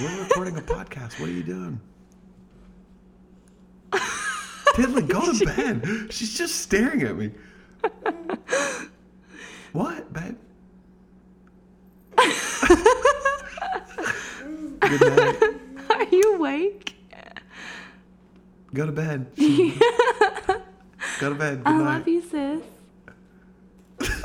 we're 0.00 0.22
recording 0.22 0.56
a 0.56 0.60
podcast. 0.60 1.18
What 1.20 1.28
are 1.28 1.32
you 1.32 1.42
doing? 1.42 1.80
Tinley, 4.74 5.02
go 5.02 5.32
to 5.32 5.44
bed. 5.44 5.86
She's 6.10 6.36
just 6.38 6.56
staring 6.56 7.02
at 7.02 7.16
me. 7.16 7.32
What, 9.72 10.12
babe? 10.12 10.36
Good 14.80 15.00
night. 15.00 15.42
Are 15.90 16.04
you 16.04 16.36
awake? 16.36 16.94
Go 18.74 18.86
to 18.86 18.92
bed. 18.92 19.26
Go 21.20 21.30
to 21.30 21.34
bed. 21.34 21.64
Good 21.64 21.66
I 21.72 21.78
night. 21.78 21.84
love 21.98 22.06
you, 22.08 22.22
sis. 22.22 22.62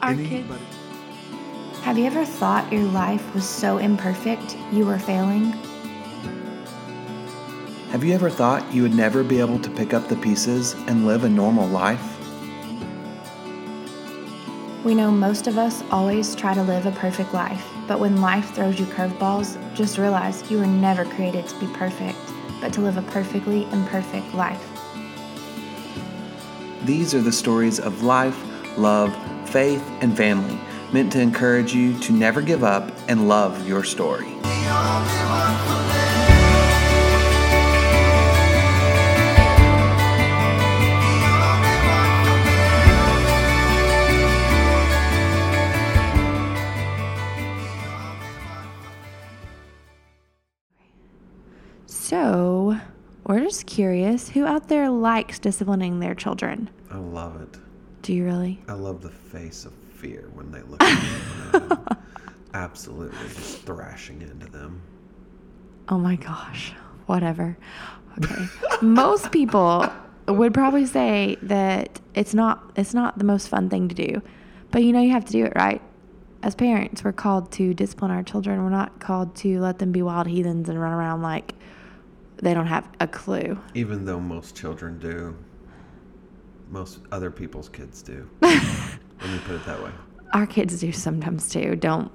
Our 0.00 0.14
kids. 0.14 0.77
Have 1.88 1.96
you 1.96 2.04
ever 2.04 2.26
thought 2.26 2.70
your 2.70 2.84
life 2.84 3.34
was 3.34 3.48
so 3.48 3.78
imperfect 3.78 4.58
you 4.70 4.84
were 4.84 4.98
failing? 4.98 5.52
Have 7.92 8.04
you 8.04 8.12
ever 8.12 8.28
thought 8.28 8.74
you 8.74 8.82
would 8.82 8.94
never 8.94 9.24
be 9.24 9.40
able 9.40 9.58
to 9.60 9.70
pick 9.70 9.94
up 9.94 10.06
the 10.06 10.16
pieces 10.16 10.74
and 10.86 11.06
live 11.06 11.24
a 11.24 11.30
normal 11.30 11.66
life? 11.66 12.18
We 14.84 14.94
know 14.94 15.10
most 15.10 15.46
of 15.46 15.56
us 15.56 15.82
always 15.90 16.34
try 16.34 16.52
to 16.52 16.62
live 16.62 16.84
a 16.84 16.92
perfect 16.92 17.32
life, 17.32 17.66
but 17.86 17.98
when 17.98 18.20
life 18.20 18.54
throws 18.54 18.78
you 18.78 18.84
curveballs, 18.84 19.56
just 19.74 19.96
realize 19.96 20.50
you 20.50 20.58
were 20.58 20.66
never 20.66 21.06
created 21.06 21.48
to 21.48 21.58
be 21.58 21.68
perfect, 21.68 22.18
but 22.60 22.70
to 22.74 22.82
live 22.82 22.98
a 22.98 23.02
perfectly 23.10 23.62
imperfect 23.72 24.34
life. 24.34 24.62
These 26.84 27.14
are 27.14 27.22
the 27.22 27.32
stories 27.32 27.80
of 27.80 28.02
life, 28.02 28.38
love, 28.76 29.16
faith, 29.48 29.82
and 30.02 30.14
family, 30.14 30.60
meant 30.92 31.12
to 31.12 31.20
encourage 31.20 31.74
you 31.74 31.98
to 32.00 32.12
never 32.12 32.40
give 32.40 32.64
up 32.64 32.90
and 33.08 33.28
love 33.28 33.66
your 33.66 33.84
story. 33.84 34.26
So, 51.86 52.78
we're 53.26 53.40
just 53.40 53.66
curious 53.66 54.30
who 54.30 54.46
out 54.46 54.68
there 54.68 54.88
likes 54.88 55.38
disciplining 55.38 56.00
their 56.00 56.14
children? 56.14 56.70
I 56.90 56.96
love 56.96 57.38
it. 57.42 57.58
Do 58.00 58.14
you 58.14 58.24
really? 58.24 58.62
I 58.66 58.72
love 58.72 59.02
the 59.02 59.10
face 59.10 59.66
of 59.66 59.74
fear 59.98 60.30
when 60.34 60.50
they 60.52 60.62
look 60.62 60.82
at 60.82 61.52
me. 61.52 61.76
Absolutely 62.54 63.18
just 63.34 63.62
thrashing 63.62 64.22
into 64.22 64.46
them. 64.46 64.80
Oh 65.88 65.98
my 65.98 66.16
gosh. 66.16 66.72
Whatever. 67.06 67.58
Okay. 68.18 68.46
Most 68.80 69.32
people 69.32 69.90
would 70.26 70.54
probably 70.54 70.86
say 70.86 71.36
that 71.42 72.00
it's 72.14 72.34
not 72.34 72.72
it's 72.76 72.94
not 72.94 73.18
the 73.18 73.24
most 73.24 73.48
fun 73.48 73.68
thing 73.68 73.88
to 73.88 73.94
do. 73.94 74.22
But 74.70 74.82
you 74.82 74.92
know 74.92 75.00
you 75.00 75.12
have 75.12 75.24
to 75.24 75.32
do 75.32 75.44
it, 75.44 75.52
right? 75.56 75.80
As 76.42 76.54
parents, 76.54 77.02
we're 77.02 77.12
called 77.12 77.50
to 77.52 77.74
discipline 77.74 78.10
our 78.10 78.22
children. 78.22 78.62
We're 78.62 78.70
not 78.70 79.00
called 79.00 79.34
to 79.36 79.60
let 79.60 79.78
them 79.78 79.92
be 79.92 80.02
wild 80.02 80.26
heathens 80.26 80.68
and 80.68 80.80
run 80.80 80.92
around 80.92 81.22
like 81.22 81.54
they 82.36 82.54
don't 82.54 82.66
have 82.66 82.88
a 83.00 83.08
clue. 83.08 83.58
Even 83.74 84.04
though 84.04 84.20
most 84.20 84.54
children 84.54 84.98
do, 84.98 85.36
most 86.70 87.00
other 87.10 87.30
people's 87.30 87.68
kids 87.68 88.02
do. 88.02 88.28
Let 89.20 89.30
me 89.30 89.38
put 89.46 89.56
it 89.56 89.64
that 89.66 89.82
way. 89.82 89.90
Our 90.32 90.46
kids 90.46 90.80
do 90.80 90.92
sometimes 90.92 91.48
too. 91.48 91.76
Don't 91.76 92.10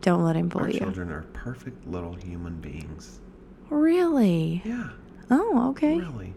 don't 0.00 0.24
let 0.24 0.36
him 0.36 0.46
Our 0.54 0.60
bully 0.62 0.74
you. 0.74 0.80
Our 0.80 0.86
children 0.86 1.10
are 1.10 1.22
perfect 1.32 1.86
little 1.86 2.14
human 2.14 2.60
beings. 2.60 3.20
Really? 3.70 4.62
Yeah, 4.64 4.90
Oh, 5.30 5.70
okay. 5.70 5.98
really. 5.98 6.32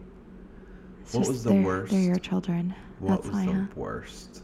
It's 1.02 1.14
What 1.14 1.28
was 1.28 1.44
the 1.44 1.50
they're, 1.50 1.62
worst? 1.62 1.92
They're 1.92 2.00
your 2.00 2.18
children. 2.18 2.74
What 2.98 3.22
That's 3.22 3.26
was 3.26 3.34
why. 3.36 3.46
the 3.46 3.52
huh? 3.52 3.66
worst? 3.76 4.42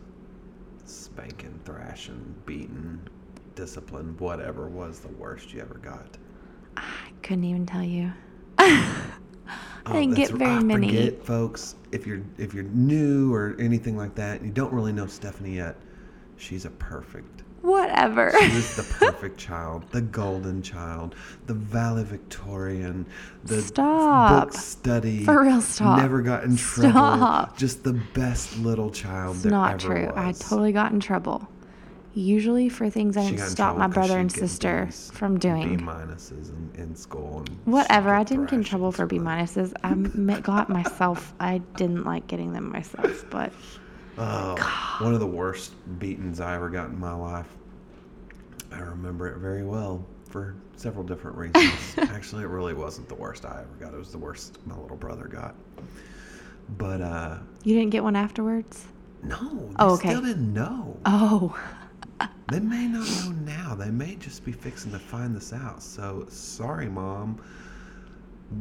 Spanking, 0.84 1.58
thrashing, 1.64 2.34
beating, 2.46 3.00
discipline, 3.56 4.16
whatever 4.18 4.68
was 4.68 5.00
the 5.00 5.08
worst 5.08 5.52
you 5.52 5.60
ever 5.60 5.74
got? 5.78 6.16
I 6.76 6.84
couldn't 7.22 7.44
even 7.44 7.66
tell 7.66 7.82
you. 7.82 8.12
Oh, 9.86 9.92
I 9.92 10.00
didn't 10.00 10.14
get 10.16 10.32
Oh, 10.32 10.36
that's- 10.36 10.48
very 10.48 10.60
I 10.60 10.62
many. 10.62 10.88
Forget, 10.88 11.24
folks. 11.24 11.74
If 11.92 12.06
you're 12.06 12.20
if 12.38 12.52
you're 12.54 12.64
new 12.64 13.32
or 13.32 13.56
anything 13.58 13.96
like 13.96 14.14
that, 14.16 14.42
you 14.44 14.50
don't 14.50 14.72
really 14.72 14.92
know 14.92 15.06
Stephanie 15.06 15.56
yet, 15.56 15.76
she's 16.36 16.64
a 16.64 16.70
perfect. 16.70 17.42
Whatever. 17.62 18.30
She 18.38 18.54
was 18.54 18.76
the 18.76 18.82
perfect 19.06 19.38
child, 19.38 19.84
the 19.90 20.00
golden 20.02 20.62
child, 20.62 21.14
the 21.46 21.54
valedictorian, 21.54 23.06
the 23.44 23.60
Stop. 23.62 24.44
book 24.44 24.52
study. 24.52 25.24
For 25.24 25.42
real, 25.42 25.60
stop. 25.60 25.98
Never 26.00 26.22
got 26.22 26.44
in 26.44 26.56
trouble. 26.56 26.90
Stop. 26.90 27.56
Just 27.58 27.82
the 27.82 27.94
best 28.14 28.56
little 28.58 28.90
child 28.90 29.36
It's 29.36 29.42
there 29.44 29.52
not 29.52 29.84
ever 29.84 29.94
true. 30.06 30.12
I 30.14 30.32
totally 30.32 30.72
got 30.72 30.92
in 30.92 31.00
trouble. 31.00 31.48
Usually 32.16 32.70
for 32.70 32.88
things 32.88 33.14
I 33.18 33.28
didn't 33.28 33.46
stop 33.46 33.76
my 33.76 33.88
brother 33.88 34.18
and 34.18 34.32
sister 34.32 34.88
Bs, 34.90 35.12
from 35.12 35.34
B 35.34 35.40
doing. 35.40 35.78
minuses 35.80 36.48
in, 36.48 36.70
in 36.80 36.96
school. 36.96 37.44
And 37.46 37.58
Whatever. 37.66 38.14
I 38.14 38.24
didn't 38.24 38.46
get 38.46 38.54
in 38.54 38.64
trouble 38.64 38.90
for 38.90 39.04
B 39.04 39.18
minuses. 39.18 39.74
I 39.84 40.40
got 40.40 40.70
myself. 40.70 41.34
I 41.38 41.58
didn't 41.76 42.04
like 42.04 42.26
getting 42.26 42.54
them 42.54 42.72
myself, 42.72 43.26
but 43.30 43.52
Oh, 44.16 44.96
one 45.02 45.12
of 45.12 45.20
the 45.20 45.26
worst 45.26 45.74
beatings 45.98 46.40
I 46.40 46.54
ever 46.54 46.70
got 46.70 46.88
in 46.88 46.98
my 46.98 47.12
life. 47.12 47.48
I 48.72 48.78
remember 48.78 49.28
it 49.28 49.36
very 49.36 49.62
well 49.62 50.02
for 50.30 50.54
several 50.76 51.04
different 51.04 51.36
reasons. 51.36 51.74
Actually, 51.98 52.44
it 52.44 52.48
really 52.48 52.72
wasn't 52.72 53.10
the 53.10 53.14
worst 53.14 53.44
I 53.44 53.60
ever 53.60 53.76
got. 53.78 53.92
It 53.92 53.98
was 53.98 54.10
the 54.12 54.16
worst 54.18 54.56
my 54.66 54.74
little 54.78 54.96
brother 54.96 55.24
got. 55.26 55.54
But 56.78 57.02
uh 57.02 57.38
you 57.62 57.74
didn't 57.76 57.90
get 57.90 58.02
one 58.02 58.16
afterwards. 58.16 58.86
no, 59.22 59.36
they 59.68 59.74
Oh, 59.80 59.94
okay. 59.96 60.08
still 60.08 60.22
didn't 60.22 60.50
know. 60.54 60.96
Oh, 61.04 61.54
They 62.50 62.60
may 62.60 62.86
not 62.86 63.08
know 63.08 63.32
now. 63.44 63.74
They 63.74 63.90
may 63.90 64.14
just 64.16 64.44
be 64.44 64.52
fixing 64.52 64.92
to 64.92 64.98
find 64.98 65.34
this 65.34 65.52
out. 65.52 65.82
So 65.82 66.26
sorry, 66.28 66.88
mom. 66.88 67.42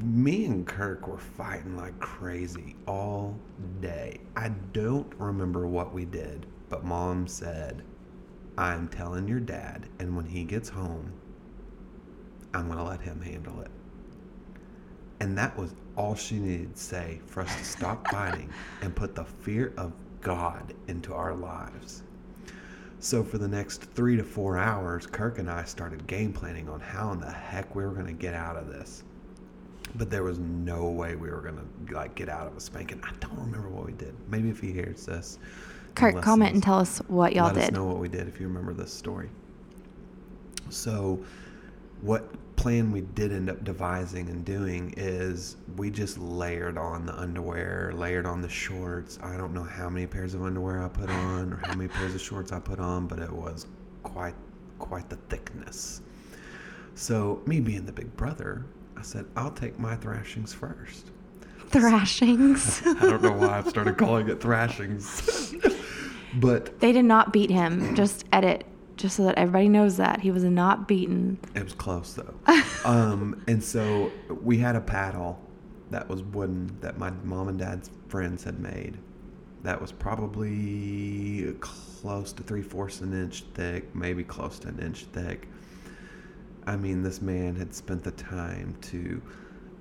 Me 0.01 0.45
and 0.45 0.65
Kirk 0.65 1.07
were 1.07 1.19
fighting 1.19 1.77
like 1.77 1.99
crazy 1.99 2.75
all 2.87 3.37
day. 3.81 4.19
I 4.35 4.49
don't 4.73 5.13
remember 5.19 5.67
what 5.67 5.93
we 5.93 6.05
did, 6.05 6.47
but 6.69 6.83
mom 6.83 7.27
said, 7.27 7.83
I'm 8.57 8.87
telling 8.87 9.27
your 9.27 9.39
dad, 9.39 9.87
and 9.99 10.15
when 10.15 10.25
he 10.25 10.43
gets 10.43 10.69
home, 10.69 11.13
I'm 12.55 12.65
going 12.65 12.79
to 12.79 12.83
let 12.83 13.01
him 13.01 13.21
handle 13.21 13.61
it. 13.61 13.69
And 15.19 15.37
that 15.37 15.55
was 15.57 15.75
all 15.95 16.15
she 16.15 16.39
needed 16.39 16.75
to 16.75 16.81
say 16.81 17.21
for 17.27 17.41
us 17.41 17.55
to 17.55 17.63
stop 17.63 18.07
fighting 18.09 18.49
and 18.81 18.95
put 18.95 19.13
the 19.13 19.25
fear 19.25 19.73
of 19.77 19.93
God 20.21 20.73
into 20.87 21.13
our 21.13 21.35
lives. 21.35 22.01
So 22.99 23.23
for 23.23 23.37
the 23.37 23.47
next 23.47 23.83
three 23.83 24.15
to 24.17 24.23
four 24.23 24.57
hours, 24.57 25.05
Kirk 25.05 25.39
and 25.39 25.49
I 25.49 25.63
started 25.65 26.07
game 26.07 26.33
planning 26.33 26.69
on 26.69 26.79
how 26.79 27.11
in 27.11 27.19
the 27.19 27.31
heck 27.31 27.75
we 27.75 27.83
were 27.83 27.91
going 27.91 28.07
to 28.07 28.13
get 28.13 28.33
out 28.33 28.55
of 28.55 28.67
this. 28.67 29.03
But 29.95 30.09
there 30.09 30.23
was 30.23 30.39
no 30.39 30.89
way 30.89 31.15
we 31.15 31.29
were 31.29 31.41
going 31.41 31.57
to 31.57 31.93
like 31.93 32.15
get 32.15 32.29
out 32.29 32.47
of 32.47 32.57
a 32.57 32.59
spanking. 32.59 33.01
I 33.03 33.11
don't 33.19 33.37
remember 33.37 33.69
what 33.69 33.85
we 33.85 33.93
did. 33.93 34.15
Maybe 34.29 34.49
if 34.49 34.59
he 34.59 34.71
hears 34.71 35.05
this, 35.05 35.39
Kirk, 35.93 36.21
comment 36.21 36.53
and 36.53 36.63
tell 36.63 36.79
us 36.79 36.97
what 37.07 37.33
y'all 37.33 37.49
did. 37.49 37.55
let 37.57 37.65
us 37.65 37.71
know 37.71 37.85
what 37.85 37.99
we 37.99 38.09
did 38.09 38.27
if 38.27 38.39
you 38.39 38.47
remember 38.47 38.73
this 38.73 38.91
story. 38.93 39.29
So, 40.69 41.23
what 42.05 42.55
plan 42.55 42.91
we 42.91 43.01
did 43.01 43.33
end 43.33 43.49
up 43.49 43.63
devising 43.63 44.29
and 44.29 44.45
doing 44.45 44.93
is 44.95 45.57
we 45.75 45.89
just 45.89 46.19
layered 46.19 46.77
on 46.77 47.05
the 47.05 47.19
underwear, 47.19 47.91
layered 47.95 48.27
on 48.27 48.41
the 48.41 48.49
shorts. 48.49 49.17
I 49.23 49.35
don't 49.37 49.53
know 49.53 49.63
how 49.63 49.89
many 49.89 50.05
pairs 50.05 50.35
of 50.35 50.43
underwear 50.43 50.83
I 50.83 50.87
put 50.87 51.09
on 51.09 51.53
or 51.53 51.61
how 51.65 51.73
many 51.73 51.87
pairs 51.87 52.13
of 52.13 52.21
shorts 52.21 52.51
I 52.51 52.59
put 52.59 52.79
on, 52.79 53.07
but 53.07 53.19
it 53.19 53.31
was 53.31 53.65
quite 54.03 54.35
quite 54.77 55.09
the 55.09 55.15
thickness. 55.29 56.01
So, 56.93 57.41
me 57.45 57.59
being 57.59 57.85
the 57.85 57.91
big 57.91 58.15
brother, 58.15 58.65
I 58.95 59.01
said, 59.01 59.25
"I'll 59.35 59.51
take 59.51 59.79
my 59.79 59.95
thrashings 59.95 60.53
first. 60.53 61.11
Thrashings. 61.69 62.81
I 62.85 62.93
don't 62.93 63.23
know 63.23 63.33
why 63.33 63.57
I've 63.57 63.67
started 63.67 63.97
calling 63.97 64.29
it 64.29 64.39
thrashings. 64.39 65.55
but 66.35 66.79
they 66.79 66.91
did 66.91 67.05
not 67.05 67.33
beat 67.33 67.49
him. 67.49 67.95
Just 67.95 68.25
edit, 68.31 68.65
just 68.97 69.17
so 69.17 69.23
that 69.25 69.37
everybody 69.37 69.69
knows 69.69 69.97
that 69.97 70.21
he 70.21 70.31
was 70.31 70.43
not 70.43 70.87
beaten. 70.87 71.37
It 71.53 71.63
was 71.63 71.73
close 71.73 72.13
though. 72.13 72.33
um, 72.85 73.43
and 73.47 73.63
so 73.63 74.11
we 74.41 74.57
had 74.57 74.75
a 74.75 74.81
paddle 74.81 75.39
that 75.91 76.07
was 76.09 76.23
wooden 76.23 76.75
that 76.81 76.97
my 76.97 77.11
mom 77.23 77.47
and 77.47 77.59
dad's 77.59 77.89
friends 78.07 78.43
had 78.43 78.59
made. 78.59 78.97
That 79.63 79.81
was 79.81 79.91
probably 79.91 81.55
close 81.59 82.31
to 82.33 82.43
three 82.43 82.61
fourths 82.61 83.01
an 83.01 83.13
inch 83.13 83.43
thick, 83.53 83.93
maybe 83.95 84.23
close 84.23 84.59
to 84.59 84.67
an 84.67 84.79
inch 84.79 85.05
thick. 85.05 85.47
I 86.67 86.75
mean, 86.75 87.03
this 87.03 87.21
man 87.21 87.55
had 87.55 87.73
spent 87.73 88.03
the 88.03 88.11
time 88.11 88.75
to 88.83 89.21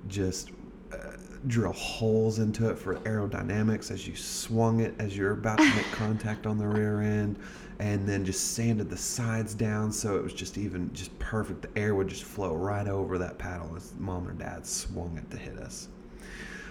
just 0.09 0.51
uh, 0.93 1.17
drill 1.47 1.73
holes 1.73 2.39
into 2.39 2.69
it 2.71 2.79
for 2.79 2.97
aerodynamics 3.01 3.91
as 3.91 4.07
you 4.07 4.17
swung 4.17 4.81
it 4.81 4.95
as 4.99 5.17
you're 5.17 5.33
about 5.33 5.59
to 5.59 5.75
make 5.75 5.85
contact 5.93 6.47
on 6.47 6.59
the 6.59 6.67
rear 6.67 7.01
end 7.01 7.39
and 7.81 8.09
then 8.09 8.25
just 8.25 8.53
sanded 8.55 8.88
the 8.88 8.97
sides 8.97 9.55
down 9.55 9.91
so 9.91 10.17
it 10.17 10.23
was 10.23 10.32
just 10.32 10.59
even 10.59 10.93
just 10.93 11.17
perfect. 11.19 11.62
The 11.62 11.81
air 11.81 11.94
would 11.94 12.09
just 12.09 12.23
flow 12.23 12.55
right 12.55 12.87
over 12.87 13.19
that 13.19 13.38
paddle. 13.38 13.75
As 13.76 13.93
mom 13.99 14.29
or 14.29 14.32
dad 14.32 14.67
swung 14.67 15.17
it 15.19 15.31
to 15.31 15.37
hit 15.37 15.59
us. 15.59 15.88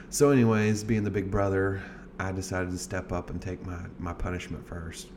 So 0.10 0.30
anyways 0.32 0.84
being 0.84 1.04
the 1.04 1.12
big 1.12 1.32
brother 1.32 1.82
i 2.20 2.32
decided 2.32 2.70
to 2.70 2.78
step 2.78 3.12
up 3.12 3.32
and 3.32 3.42
take 3.42 3.66
my, 3.66 3.80
my 4.00 4.14
punishment 4.14 4.66
first. 4.68 5.10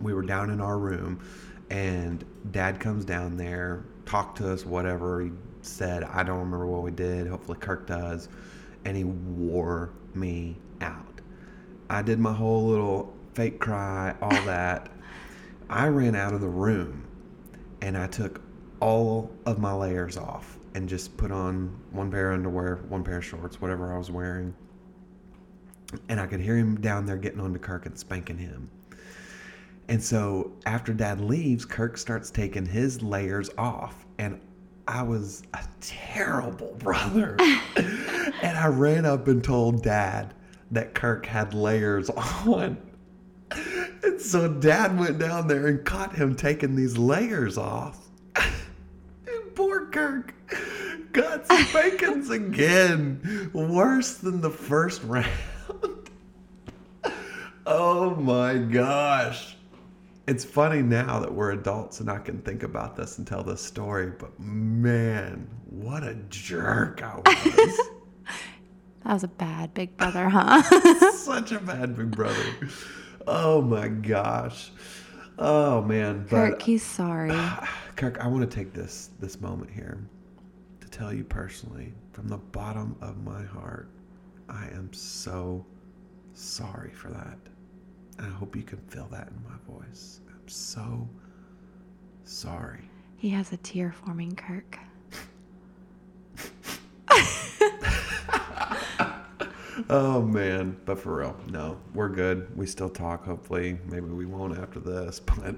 We 0.00 0.14
were 0.14 0.22
down 0.22 0.50
in 0.50 0.60
our 0.60 0.78
room 0.78 1.20
and 1.70 2.24
dad 2.50 2.80
comes 2.80 3.04
down 3.04 3.36
there 3.36 3.84
talked 4.04 4.38
to 4.38 4.52
us 4.52 4.64
whatever. 4.64 5.22
He 5.22 5.30
said 5.62 6.04
i 6.04 6.22
don't 6.22 6.38
remember 6.38 6.66
what 6.66 6.82
we 6.82 6.90
did. 6.90 7.26
Hopefully 7.26 7.58
kirk 7.58 7.86
does. 7.86 8.28
And 8.84 8.96
he 8.96 9.04
wore 9.04 9.90
me 10.14 10.56
out. 10.80 11.20
I 11.88 12.02
did 12.02 12.18
my 12.18 12.32
whole 12.32 12.66
little 12.68 13.14
fake 13.34 13.60
cry 13.60 14.14
all 14.20 14.30
that 14.44 14.90
i 15.68 15.86
ran 15.86 16.14
out 16.14 16.32
of 16.32 16.40
the 16.40 16.48
room 16.48 17.06
and 17.82 17.96
i 17.96 18.06
took 18.06 18.40
all 18.80 19.30
of 19.46 19.58
my 19.58 19.72
layers 19.72 20.16
off 20.16 20.58
and 20.74 20.88
just 20.88 21.16
put 21.16 21.30
on 21.30 21.74
one 21.90 22.10
pair 22.10 22.30
of 22.30 22.34
underwear 22.34 22.76
one 22.88 23.04
pair 23.04 23.18
of 23.18 23.24
shorts 23.24 23.60
whatever 23.60 23.94
i 23.94 23.98
was 23.98 24.10
wearing 24.10 24.54
and 26.08 26.20
i 26.20 26.26
could 26.26 26.40
hear 26.40 26.56
him 26.56 26.80
down 26.80 27.04
there 27.06 27.16
getting 27.16 27.40
on 27.40 27.52
to 27.52 27.58
kirk 27.58 27.86
and 27.86 27.98
spanking 27.98 28.38
him 28.38 28.70
and 29.90 30.00
so 30.00 30.52
after 30.66 30.94
dad 30.94 31.20
leaves, 31.20 31.64
Kirk 31.64 31.98
starts 31.98 32.30
taking 32.30 32.64
his 32.64 33.02
layers 33.02 33.50
off. 33.58 34.06
And 34.18 34.40
I 34.86 35.02
was 35.02 35.42
a 35.52 35.64
terrible 35.80 36.76
brother. 36.78 37.36
and 37.76 38.56
I 38.56 38.68
ran 38.68 39.04
up 39.04 39.26
and 39.26 39.42
told 39.42 39.82
dad 39.82 40.32
that 40.70 40.94
Kirk 40.94 41.26
had 41.26 41.54
layers 41.54 42.08
on. 42.46 42.78
So 44.20 44.48
dad 44.48 44.98
went 44.98 45.18
down 45.18 45.48
there 45.48 45.66
and 45.66 45.84
caught 45.84 46.14
him 46.14 46.36
taking 46.36 46.76
these 46.76 46.96
layers 46.96 47.56
off. 47.58 48.08
poor 49.54 49.86
Kirk 49.86 50.34
got 51.12 51.46
spankings 51.46 52.30
again. 52.30 53.50
Worse 53.52 54.14
than 54.14 54.40
the 54.40 54.50
first 54.50 55.02
round. 55.02 55.28
oh 57.66 58.14
my 58.16 58.56
gosh 58.56 59.56
it's 60.30 60.44
funny 60.44 60.80
now 60.80 61.18
that 61.18 61.34
we're 61.34 61.50
adults 61.50 61.98
and 61.98 62.08
I 62.08 62.18
can 62.18 62.40
think 62.42 62.62
about 62.62 62.94
this 62.94 63.18
and 63.18 63.26
tell 63.26 63.42
this 63.42 63.60
story, 63.60 64.12
but 64.16 64.38
man, 64.38 65.50
what 65.68 66.04
a 66.04 66.14
jerk 66.28 67.02
I 67.02 67.16
was. 67.16 67.80
That 69.04 69.14
was 69.14 69.24
a 69.24 69.28
bad 69.28 69.72
big 69.72 69.96
brother, 69.96 70.28
huh? 70.28 70.62
Such 71.12 71.52
a 71.52 71.58
bad 71.58 71.96
big 71.96 72.10
brother. 72.10 72.44
Oh 73.26 73.60
my 73.60 73.88
gosh. 73.88 74.70
Oh 75.38 75.82
man. 75.82 76.26
Kirk, 76.28 76.58
but, 76.58 76.62
he's 76.62 76.82
sorry. 76.82 77.30
Kirk, 77.96 78.18
I 78.20 78.26
want 78.26 78.48
to 78.48 78.56
take 78.56 78.72
this 78.72 79.10
this 79.20 79.40
moment 79.40 79.70
here 79.70 79.98
to 80.80 80.88
tell 80.88 81.12
you 81.12 81.24
personally, 81.24 81.92
from 82.12 82.28
the 82.28 82.38
bottom 82.38 82.96
of 83.00 83.22
my 83.22 83.42
heart, 83.42 83.88
I 84.48 84.66
am 84.68 84.92
so 84.92 85.64
sorry 86.34 86.92
for 86.92 87.08
that. 87.08 87.38
I 88.18 88.28
hope 88.28 88.56
you 88.56 88.62
can 88.62 88.78
feel 88.88 89.08
that 89.10 89.28
in 89.28 89.42
my 89.44 89.56
voice. 89.74 90.20
I'm 90.28 90.48
so 90.48 91.08
sorry. 92.24 92.90
He 93.16 93.30
has 93.30 93.52
a 93.52 93.56
tear 93.58 93.92
forming, 93.92 94.34
Kirk. 94.34 94.78
oh 99.88 100.22
man, 100.22 100.76
but 100.84 100.98
for 100.98 101.16
real, 101.16 101.36
no, 101.50 101.78
we're 101.94 102.08
good. 102.08 102.56
We 102.56 102.66
still 102.66 102.88
talk. 102.88 103.24
Hopefully, 103.24 103.78
maybe 103.86 104.06
we 104.06 104.26
won't 104.26 104.58
after 104.58 104.80
this, 104.80 105.20
but 105.20 105.56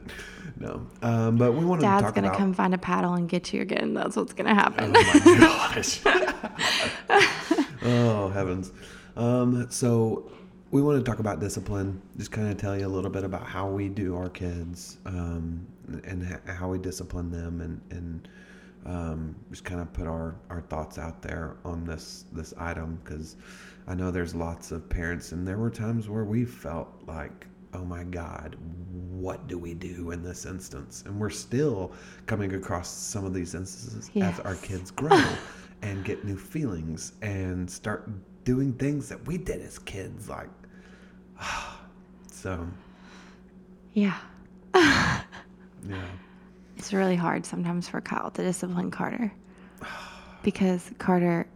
no. 0.58 0.86
Um, 1.02 1.36
but 1.36 1.52
we 1.52 1.64
wanted 1.64 1.82
Dad's 1.82 2.02
to 2.02 2.02
talk 2.02 2.02
about 2.02 2.02
That's 2.02 2.14
gonna 2.14 2.26
about... 2.28 2.38
come 2.38 2.54
find 2.54 2.74
a 2.74 2.78
paddle 2.78 3.14
and 3.14 3.28
get 3.28 3.52
you 3.52 3.62
again. 3.62 3.94
That's 3.94 4.16
what's 4.16 4.32
gonna 4.32 4.54
happen. 4.54 4.92
Oh 4.96 5.22
my 5.24 5.38
gosh. 5.38 6.00
oh 7.82 8.28
heavens. 8.30 8.72
Um, 9.16 9.66
so 9.70 10.30
we 10.72 10.80
want 10.80 11.04
to 11.04 11.08
talk 11.08 11.18
about 11.18 11.38
discipline, 11.38 12.00
just 12.16 12.32
kind 12.32 12.48
of 12.48 12.56
tell 12.56 12.76
you 12.76 12.86
a 12.86 12.88
little 12.88 13.10
bit 13.10 13.24
about 13.24 13.46
how 13.46 13.68
we 13.68 13.90
do 13.90 14.16
our 14.16 14.30
kids 14.30 14.96
um, 15.04 15.66
and 16.04 16.40
how 16.46 16.70
we 16.70 16.78
discipline 16.78 17.30
them 17.30 17.60
and, 17.60 17.80
and 17.90 18.28
um, 18.86 19.36
just 19.50 19.64
kind 19.64 19.82
of 19.82 19.92
put 19.92 20.06
our, 20.06 20.34
our 20.48 20.62
thoughts 20.62 20.96
out 20.96 21.20
there 21.20 21.56
on 21.66 21.84
this, 21.84 22.24
this 22.32 22.54
item 22.58 22.98
because 23.04 23.36
I 23.86 23.94
know 23.94 24.10
there's 24.10 24.34
lots 24.34 24.70
of 24.70 24.88
parents 24.88 25.32
and 25.32 25.46
there 25.46 25.58
were 25.58 25.70
times 25.70 26.08
where 26.08 26.24
we 26.24 26.44
felt 26.44 26.88
like, 27.06 27.46
oh 27.74 27.84
my 27.84 28.04
God, 28.04 28.56
what 29.10 29.48
do 29.48 29.58
we 29.58 29.74
do 29.74 30.10
in 30.10 30.22
this 30.22 30.46
instance? 30.46 31.02
And 31.06 31.18
we're 31.18 31.30
still 31.30 31.92
coming 32.26 32.54
across 32.54 32.88
some 32.90 33.24
of 33.24 33.34
these 33.34 33.54
instances 33.54 34.10
yes. 34.14 34.38
as 34.38 34.44
our 34.44 34.54
kids 34.56 34.90
grow 34.90 35.22
and 35.82 36.04
get 36.04 36.24
new 36.24 36.36
feelings 36.36 37.14
and 37.22 37.68
start 37.68 38.08
doing 38.44 38.72
things 38.74 39.08
that 39.08 39.26
we 39.26 39.38
did 39.38 39.60
as 39.62 39.78
kids, 39.78 40.28
like 40.28 40.50
so. 42.30 42.66
Yeah. 43.94 44.16
yeah. 44.74 45.24
It's 46.76 46.92
really 46.92 47.16
hard 47.16 47.46
sometimes 47.46 47.88
for 47.88 48.00
Kyle 48.00 48.30
to 48.30 48.42
discipline 48.42 48.90
Carter 48.90 49.32
because 50.42 50.90
Carter 50.98 51.46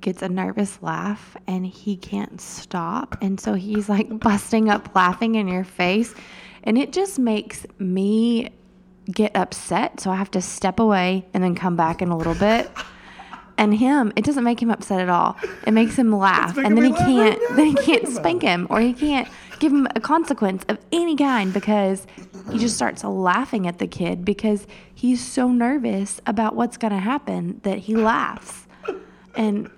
gets 0.00 0.22
a 0.22 0.28
nervous 0.28 0.82
laugh 0.82 1.36
and 1.46 1.66
he 1.66 1.96
can't 1.96 2.40
stop. 2.40 3.16
And 3.20 3.38
so 3.40 3.54
he's 3.54 3.88
like 3.88 4.18
busting 4.20 4.68
up 4.68 4.94
laughing 4.94 5.34
in 5.34 5.48
your 5.48 5.64
face. 5.64 6.14
And 6.64 6.78
it 6.78 6.92
just 6.92 7.18
makes 7.18 7.66
me 7.78 8.50
get 9.10 9.34
upset. 9.36 10.00
So 10.00 10.10
I 10.10 10.16
have 10.16 10.30
to 10.32 10.42
step 10.42 10.78
away 10.78 11.26
and 11.34 11.42
then 11.42 11.54
come 11.54 11.76
back 11.76 12.02
in 12.02 12.08
a 12.08 12.16
little 12.16 12.34
bit. 12.34 12.70
And 13.58 13.74
him, 13.74 14.12
it 14.16 14.24
doesn't 14.24 14.44
make 14.44 14.60
him 14.60 14.70
upset 14.70 15.00
at 15.00 15.08
all. 15.08 15.36
It 15.66 15.72
makes 15.72 15.94
him 15.94 16.10
laugh, 16.10 16.56
and 16.56 16.76
then 16.76 16.84
he 16.84 16.92
can't. 16.92 17.38
Right 17.38 17.56
then 17.56 17.66
he 17.66 17.74
can't 17.74 18.08
spank 18.08 18.42
him, 18.42 18.66
or 18.70 18.80
he 18.80 18.94
can't 18.94 19.28
give 19.60 19.70
him 19.70 19.86
a 19.94 20.00
consequence 20.00 20.64
of 20.68 20.78
any 20.90 21.14
kind 21.14 21.52
because 21.52 22.06
he 22.50 22.58
just 22.58 22.74
starts 22.74 23.04
laughing 23.04 23.68
at 23.68 23.78
the 23.78 23.86
kid 23.86 24.24
because 24.24 24.66
he's 24.92 25.24
so 25.24 25.48
nervous 25.52 26.20
about 26.26 26.56
what's 26.56 26.76
going 26.76 26.92
to 26.92 26.98
happen 26.98 27.60
that 27.62 27.78
he 27.78 27.94
laughs. 27.94 28.66
And 29.36 29.70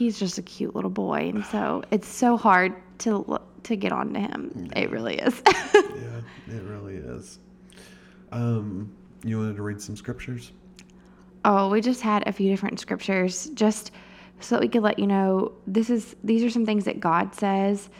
he's 0.00 0.18
just 0.18 0.38
a 0.38 0.42
cute 0.42 0.74
little 0.74 0.90
boy, 0.90 1.28
and 1.28 1.44
so 1.44 1.82
it's 1.90 2.08
so 2.08 2.38
hard 2.38 2.74
to 3.00 3.38
to 3.64 3.76
get 3.76 3.92
on 3.92 4.14
to 4.14 4.20
him. 4.20 4.70
It 4.74 4.90
really 4.90 5.16
is. 5.16 5.42
yeah, 5.46 6.22
it 6.48 6.62
really 6.62 6.96
is. 6.96 7.38
Um, 8.32 8.90
you 9.22 9.38
wanted 9.38 9.56
to 9.56 9.62
read 9.62 9.78
some 9.78 9.96
scriptures? 9.96 10.52
Oh, 11.44 11.68
we 11.68 11.82
just 11.82 12.00
had 12.00 12.26
a 12.26 12.32
few 12.32 12.48
different 12.48 12.80
scriptures 12.80 13.50
just 13.52 13.90
so 14.40 14.54
that 14.54 14.62
we 14.62 14.68
could 14.68 14.82
let 14.82 14.98
you 14.98 15.06
know 15.06 15.52
this 15.66 15.90
is 15.90 16.16
these 16.24 16.42
are 16.42 16.50
some 16.50 16.64
things 16.64 16.86
that 16.86 16.98
God 16.98 17.34
says. 17.34 17.90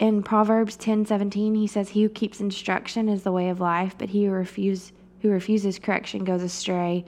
In 0.00 0.24
Proverbs 0.24 0.76
10 0.76 1.06
17, 1.06 1.54
he 1.54 1.68
says, 1.68 1.88
He 1.88 2.02
who 2.02 2.08
keeps 2.08 2.40
instruction 2.40 3.08
is 3.08 3.22
the 3.22 3.30
way 3.30 3.48
of 3.48 3.60
life, 3.60 3.94
but 3.96 4.08
he 4.08 4.24
who, 4.24 4.32
refuses 4.32 4.92
who 5.20 5.30
refuses 5.30 5.78
correction 5.78 6.24
goes 6.24 6.42
astray. 6.42 7.04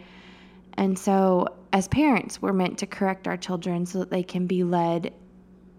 And 0.74 0.96
so, 0.96 1.48
as 1.74 1.88
parents, 1.88 2.40
we're 2.40 2.52
meant 2.52 2.78
to 2.78 2.86
correct 2.86 3.26
our 3.26 3.36
children 3.36 3.84
so 3.84 3.98
that 3.98 4.08
they 4.08 4.22
can 4.22 4.46
be 4.46 4.62
led 4.62 5.12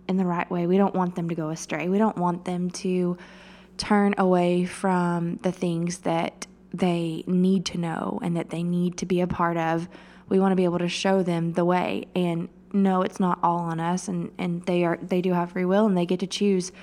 in 0.10 0.18
the 0.18 0.26
right 0.26 0.52
way. 0.52 0.68
We 0.68 0.78
don't 0.78 0.94
want 0.94 1.16
them 1.16 1.30
to 1.30 1.36
go 1.36 1.52
astray. 1.52 1.88
We 1.88 1.98
don't 1.98 2.18
want 2.18 2.44
them 2.44 2.70
to 2.72 3.18
turn 3.78 4.14
away 4.18 4.66
from 4.66 5.38
the 5.38 5.54
things 5.54 6.00
that 6.00 6.48
they 6.74 7.24
need 7.28 7.66
to 7.68 7.78
know 7.78 8.20
and 8.22 8.36
that 8.36 8.50
they 8.50 8.62
need 8.62 8.98
to 8.98 9.06
be 9.06 9.22
a 9.22 9.28
part 9.28 9.56
of. 9.56 9.88
We 10.28 10.38
want 10.38 10.52
to 10.52 10.58
be 10.58 10.66
able 10.66 10.80
to 10.80 10.90
show 10.90 11.24
them 11.24 11.54
the 11.54 11.64
way 11.64 12.08
and 12.14 12.50
no, 12.74 13.02
it's 13.02 13.22
not 13.22 13.40
all 13.42 13.60
on 13.60 13.80
us 13.80 14.10
and, 14.10 14.34
and 14.38 14.62
they 14.64 14.84
are 14.84 15.00
they 15.02 15.22
do 15.22 15.32
have 15.32 15.54
free 15.54 15.64
will 15.64 15.86
and 15.86 15.98
they 15.98 16.06
get 16.06 16.20
to 16.20 16.28
choose. 16.28 16.74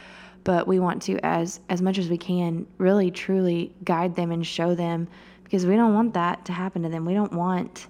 But 0.43 0.67
we 0.67 0.81
want 0.81 1.03
to 1.03 1.19
as 1.23 1.61
as 1.69 1.83
much 1.83 1.99
as 1.99 2.09
we 2.09 2.17
can 2.17 2.67
really 2.79 3.11
truly 3.11 3.75
guide 3.85 4.17
them 4.17 4.33
and 4.33 4.47
show 4.47 4.75
them 4.75 5.07
because 5.45 5.67
we 5.67 5.77
don't 5.77 5.93
want 5.93 6.15
that 6.15 6.47
to 6.47 6.53
happen 6.55 6.83
to 6.85 6.89
them. 6.89 7.05
We 7.05 7.13
don't 7.13 7.35
want 7.35 7.89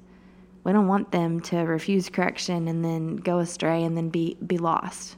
we 0.65 0.73
don't 0.73 0.89
want 0.89 1.11
them 1.11 1.41
to 1.41 1.59
refuse 1.59 2.09
correction 2.09 2.69
and 2.69 2.85
then 2.85 3.17
go 3.17 3.39
astray 3.39 3.85
and 3.85 3.97
then 3.97 4.09
be 4.09 4.37
be 4.47 4.59
lost. 4.59 5.17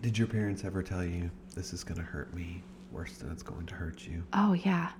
Did 0.00 0.18
your 0.18 0.26
parents 0.26 0.64
ever 0.64 0.82
tell 0.82 1.04
you 1.04 1.30
this 1.54 1.72
is 1.72 1.82
going 1.82 1.98
to 1.98 2.04
hurt 2.04 2.34
me? 2.34 2.62
worse 2.94 3.12
than 3.14 3.30
it's 3.30 3.42
going 3.42 3.66
to 3.66 3.74
hurt 3.74 4.06
you. 4.06 4.22
Oh 4.32 4.52
yeah. 4.52 4.90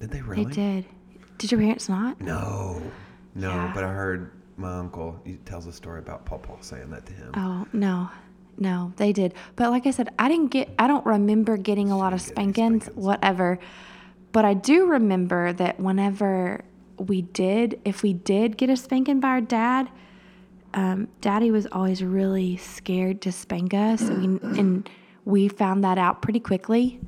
Did 0.00 0.10
they 0.10 0.20
really? 0.20 0.44
They 0.44 0.50
did. 0.50 0.86
Did 1.38 1.52
your 1.52 1.60
parents 1.60 1.88
not? 1.88 2.20
No, 2.20 2.82
no. 3.34 3.48
Yeah. 3.48 3.72
But 3.74 3.84
I 3.84 3.92
heard 3.92 4.32
my 4.56 4.76
uncle. 4.78 5.18
He 5.24 5.34
tells 5.46 5.66
a 5.66 5.72
story 5.72 6.00
about 6.00 6.26
Paul 6.26 6.40
Paul 6.40 6.58
saying 6.60 6.90
that 6.90 7.06
to 7.06 7.12
him. 7.12 7.30
Oh 7.34 7.66
no, 7.72 8.10
no, 8.58 8.92
they 8.96 9.12
did. 9.12 9.34
But 9.56 9.70
like 9.70 9.86
I 9.86 9.92
said, 9.92 10.10
I 10.18 10.28
didn't 10.28 10.48
get. 10.48 10.68
I 10.78 10.86
don't 10.86 11.06
remember 11.06 11.56
getting 11.56 11.90
a 11.90 11.96
lot 11.96 12.12
of 12.12 12.20
spankings, 12.20 12.84
spankings, 12.84 13.04
whatever. 13.04 13.58
But 14.32 14.44
I 14.44 14.54
do 14.54 14.86
remember 14.86 15.52
that 15.54 15.80
whenever 15.80 16.64
we 17.00 17.22
did, 17.22 17.80
if 17.84 18.02
we 18.02 18.12
did 18.12 18.56
get 18.56 18.70
a 18.70 18.76
spanking 18.76 19.20
by 19.20 19.28
our 19.28 19.40
dad, 19.40 19.88
um, 20.74 21.08
Daddy 21.20 21.50
was 21.50 21.66
always 21.72 22.02
really 22.02 22.56
scared 22.56 23.22
to 23.22 23.32
spank 23.32 23.74
us, 23.74 24.02
we, 24.02 24.24
and 24.24 24.88
we 25.24 25.48
found 25.48 25.82
that 25.82 25.98
out 25.98 26.22
pretty 26.22 26.40
quickly. 26.40 27.00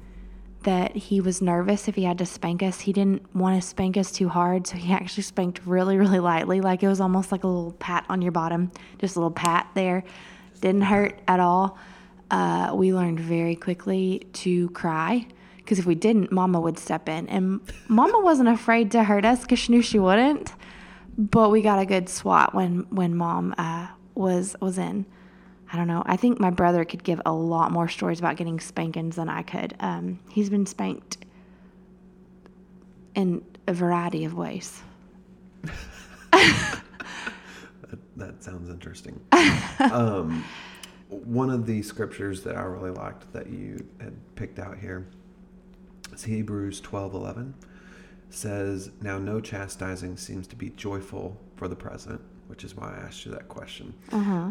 That 0.64 0.94
he 0.94 1.20
was 1.20 1.42
nervous 1.42 1.88
if 1.88 1.96
he 1.96 2.04
had 2.04 2.18
to 2.18 2.26
spank 2.26 2.62
us. 2.62 2.80
He 2.80 2.92
didn't 2.92 3.34
want 3.34 3.60
to 3.60 3.66
spank 3.66 3.96
us 3.96 4.12
too 4.12 4.28
hard, 4.28 4.66
so 4.66 4.76
he 4.76 4.92
actually 4.92 5.24
spanked 5.24 5.60
really, 5.66 5.96
really 5.96 6.20
lightly. 6.20 6.60
Like 6.60 6.84
it 6.84 6.88
was 6.88 7.00
almost 7.00 7.32
like 7.32 7.42
a 7.42 7.48
little 7.48 7.72
pat 7.72 8.06
on 8.08 8.22
your 8.22 8.30
bottom, 8.30 8.70
just 8.98 9.16
a 9.16 9.18
little 9.18 9.32
pat 9.32 9.68
there. 9.74 10.04
Didn't 10.60 10.82
hurt 10.82 11.20
at 11.26 11.40
all. 11.40 11.78
Uh, 12.30 12.72
we 12.74 12.94
learned 12.94 13.18
very 13.18 13.56
quickly 13.56 14.26
to 14.34 14.70
cry 14.70 15.26
because 15.72 15.78
if 15.78 15.86
we 15.86 15.94
didn't, 15.94 16.30
Mama 16.30 16.60
would 16.60 16.78
step 16.78 17.08
in, 17.08 17.26
and 17.30 17.58
Mama 17.88 18.20
wasn't 18.20 18.50
afraid 18.50 18.90
to 18.90 19.04
hurt 19.04 19.24
us 19.24 19.40
because 19.40 19.58
she 19.58 19.72
knew 19.72 19.80
she 19.80 19.98
wouldn't. 19.98 20.52
But 21.16 21.50
we 21.50 21.62
got 21.62 21.78
a 21.78 21.86
good 21.86 22.10
swat 22.10 22.54
when 22.54 22.80
when 22.90 23.16
Mom 23.16 23.54
uh, 23.56 23.88
was 24.14 24.54
was 24.60 24.76
in. 24.76 25.06
I 25.72 25.78
don't 25.78 25.86
know. 25.86 26.02
I 26.04 26.18
think 26.18 26.38
my 26.38 26.50
brother 26.50 26.84
could 26.84 27.02
give 27.02 27.22
a 27.24 27.32
lot 27.32 27.72
more 27.72 27.88
stories 27.88 28.18
about 28.18 28.36
getting 28.36 28.60
spankings 28.60 29.16
than 29.16 29.30
I 29.30 29.40
could. 29.40 29.74
Um, 29.80 30.20
he's 30.28 30.50
been 30.50 30.66
spanked 30.66 31.24
in 33.14 33.42
a 33.66 33.72
variety 33.72 34.26
of 34.26 34.34
ways. 34.34 34.82
That, 37.90 38.16
that 38.16 38.42
sounds 38.42 38.70
interesting. 38.70 39.20
um, 39.80 40.42
one 41.10 41.50
of 41.50 41.66
the 41.66 41.82
scriptures 41.82 42.42
that 42.44 42.56
I 42.56 42.62
really 42.62 42.90
liked 42.90 43.30
that 43.34 43.50
you 43.50 43.84
had 44.00 44.14
picked 44.34 44.58
out 44.58 44.78
here 44.78 45.08
is 46.12 46.24
Hebrews 46.24 46.80
twelve 46.80 47.14
eleven. 47.14 47.54
Says, 48.30 48.90
Now 49.02 49.18
no 49.18 49.40
chastising 49.40 50.16
seems 50.16 50.46
to 50.48 50.56
be 50.56 50.70
joyful 50.70 51.36
for 51.56 51.68
the 51.68 51.76
present, 51.76 52.20
which 52.46 52.64
is 52.64 52.74
why 52.74 52.94
I 52.96 53.06
asked 53.06 53.26
you 53.26 53.32
that 53.32 53.48
question. 53.48 53.92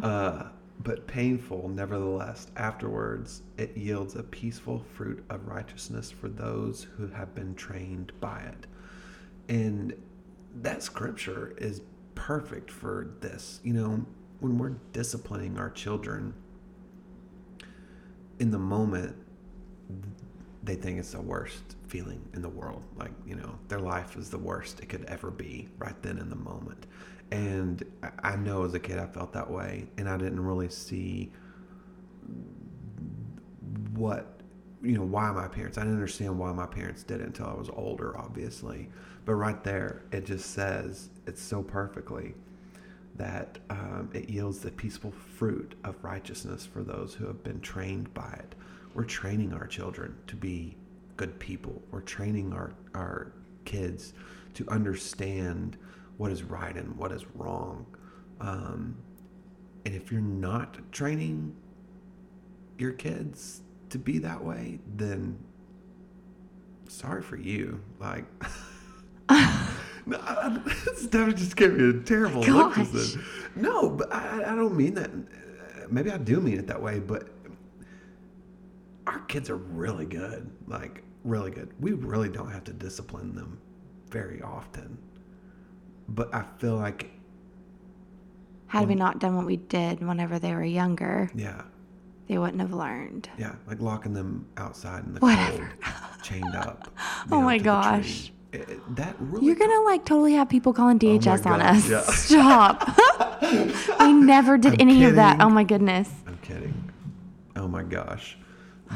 Uh, 0.03 0.49
but 0.83 1.07
painful, 1.07 1.67
nevertheless, 1.67 2.47
afterwards 2.57 3.41
it 3.57 3.75
yields 3.75 4.15
a 4.15 4.23
peaceful 4.23 4.83
fruit 4.95 5.23
of 5.29 5.47
righteousness 5.47 6.11
for 6.11 6.27
those 6.27 6.87
who 6.97 7.07
have 7.07 7.33
been 7.35 7.55
trained 7.55 8.11
by 8.19 8.39
it. 8.41 8.67
And 9.49 9.93
that 10.61 10.83
scripture 10.83 11.53
is 11.57 11.81
perfect 12.15 12.69
for 12.69 13.11
this. 13.21 13.59
You 13.63 13.73
know, 13.73 14.05
when 14.41 14.57
we're 14.57 14.75
disciplining 14.93 15.57
our 15.57 15.69
children, 15.71 16.33
in 18.39 18.51
the 18.51 18.59
moment, 18.59 19.15
they 20.63 20.75
think 20.75 20.99
it's 20.99 21.11
the 21.11 21.21
worst 21.21 21.75
feeling 21.87 22.21
in 22.33 22.41
the 22.41 22.49
world. 22.49 22.83
Like, 22.95 23.11
you 23.25 23.35
know, 23.35 23.57
their 23.67 23.79
life 23.79 24.15
is 24.15 24.29
the 24.29 24.37
worst 24.37 24.79
it 24.79 24.89
could 24.89 25.05
ever 25.05 25.31
be 25.31 25.69
right 25.79 25.99
then 26.03 26.17
in 26.19 26.29
the 26.29 26.35
moment. 26.35 26.85
And 27.31 27.83
I- 28.23 28.35
know 28.35 28.63
as 28.63 28.73
a 28.73 28.79
kid 28.79 28.99
I 28.99 29.07
felt 29.07 29.33
that 29.33 29.49
way, 29.49 29.87
and 29.97 30.07
I 30.09 30.17
didn't 30.17 30.39
really 30.41 30.69
see 30.69 31.31
what 33.93 34.41
you 34.81 34.97
know 34.97 35.03
why 35.03 35.31
my 35.31 35.47
parents 35.47 35.77
i 35.77 35.81
didn't 35.81 35.95
understand 35.95 36.37
why 36.37 36.51
my 36.51 36.65
parents 36.65 37.03
did 37.03 37.21
it 37.21 37.27
until 37.27 37.45
i 37.45 37.53
was 37.53 37.69
older 37.69 38.17
obviously 38.17 38.89
but 39.25 39.35
right 39.35 39.63
there 39.63 40.01
it 40.11 40.25
just 40.25 40.51
says 40.51 41.09
it's 41.27 41.41
so 41.41 41.61
perfectly 41.61 42.33
that 43.15 43.59
um, 43.69 44.09
it 44.13 44.29
yields 44.29 44.59
the 44.59 44.71
peaceful 44.71 45.11
fruit 45.11 45.75
of 45.83 45.95
righteousness 46.03 46.65
for 46.65 46.81
those 46.81 47.13
who 47.13 47.27
have 47.27 47.43
been 47.43 47.59
trained 47.59 48.11
by 48.13 48.31
it 48.39 48.55
we're 48.93 49.03
training 49.03 49.53
our 49.53 49.67
children 49.67 50.15
to 50.27 50.35
be 50.35 50.75
good 51.17 51.37
people 51.39 51.81
we're 51.91 52.01
training 52.01 52.53
our 52.53 52.73
our 52.95 53.31
kids 53.65 54.13
to 54.53 54.67
understand 54.69 55.77
what 56.17 56.31
is 56.31 56.43
right 56.43 56.75
and 56.75 56.95
what 56.97 57.11
is 57.11 57.25
wrong 57.35 57.85
um, 58.39 58.97
and 59.85 59.95
if 59.95 60.11
you're 60.11 60.21
not 60.21 60.77
training 60.91 61.55
your 62.77 62.91
kids 62.91 63.61
to 63.89 63.99
be 63.99 64.17
that 64.19 64.43
way, 64.43 64.79
then 64.95 65.37
sorry 66.87 67.21
for 67.21 67.37
you. 67.37 67.79
Like, 67.99 68.25
no, 70.05 70.17
I, 70.19 70.59
Steph 70.95 71.35
just 71.35 71.55
gave 71.55 71.73
me 71.73 71.89
a 71.89 72.03
terrible 72.03 72.41
look. 72.41 72.75
Gosh. 72.75 72.87
then. 72.87 73.23
No, 73.55 73.89
but 73.89 74.13
I, 74.13 74.51
I 74.51 74.55
don't 74.55 74.75
mean 74.75 74.95
that. 74.95 75.11
Maybe 75.91 76.11
I 76.11 76.17
do 76.17 76.39
mean 76.39 76.57
it 76.57 76.67
that 76.67 76.81
way, 76.81 76.99
but 76.99 77.27
our 79.11 79.19
kids 79.21 79.49
are 79.49 79.57
really 79.57 80.05
good. 80.05 80.49
Like, 80.67 81.03
really 81.23 81.51
good. 81.51 81.69
We 81.79 81.93
really 81.93 82.29
don't 82.29 82.51
have 82.51 82.63
to 82.65 82.73
discipline 82.73 83.35
them 83.35 83.59
very 84.09 84.41
often. 84.41 84.97
But 86.07 86.33
I 86.33 86.43
feel 86.57 86.75
like, 86.75 87.11
Had 88.67 88.87
we 88.87 88.95
not 88.95 89.19
done 89.19 89.35
what 89.35 89.45
we 89.45 89.57
did 89.57 90.05
whenever 90.05 90.39
they 90.39 90.53
were 90.53 90.63
younger, 90.63 91.29
yeah, 91.35 91.61
they 92.27 92.37
wouldn't 92.37 92.61
have 92.61 92.73
learned. 92.73 93.29
Yeah, 93.37 93.55
like 93.67 93.79
locking 93.81 94.13
them 94.13 94.47
outside 94.57 95.03
in 95.05 95.13
the 95.13 95.19
Whatever. 95.19 95.69
cold, 95.83 96.23
chained 96.23 96.55
up. 96.55 96.87
Oh 97.31 97.39
know, 97.39 97.41
my 97.41 97.57
to 97.57 97.63
the 97.63 97.69
tree. 97.69 97.81
gosh. 97.81 98.31
It- 98.51 98.69
it- 98.69 98.95
that 98.97 99.15
really. 99.19 99.45
You're 99.45 99.55
gonna 99.55 99.81
like 99.85 100.03
totally 100.05 100.33
have 100.33 100.49
people 100.49 100.73
calling 100.73 100.97
oh 100.97 100.99
DHS 100.99 101.45
on 101.45 101.61
us. 101.61 101.89
yeah. 101.89 102.01
Stop. 102.09 102.97
we 104.01 104.11
never 104.13 104.57
did 104.57 104.73
I'm 104.73 104.81
any 104.81 105.03
of 105.05 105.15
that. 105.15 105.39
Oh 105.39 105.49
my 105.49 105.63
goodness. 105.63 106.09
I'm 106.27 106.37
kidding. 106.41 106.73
Oh 107.55 107.67
my 107.69 107.83
gosh. 107.83 108.37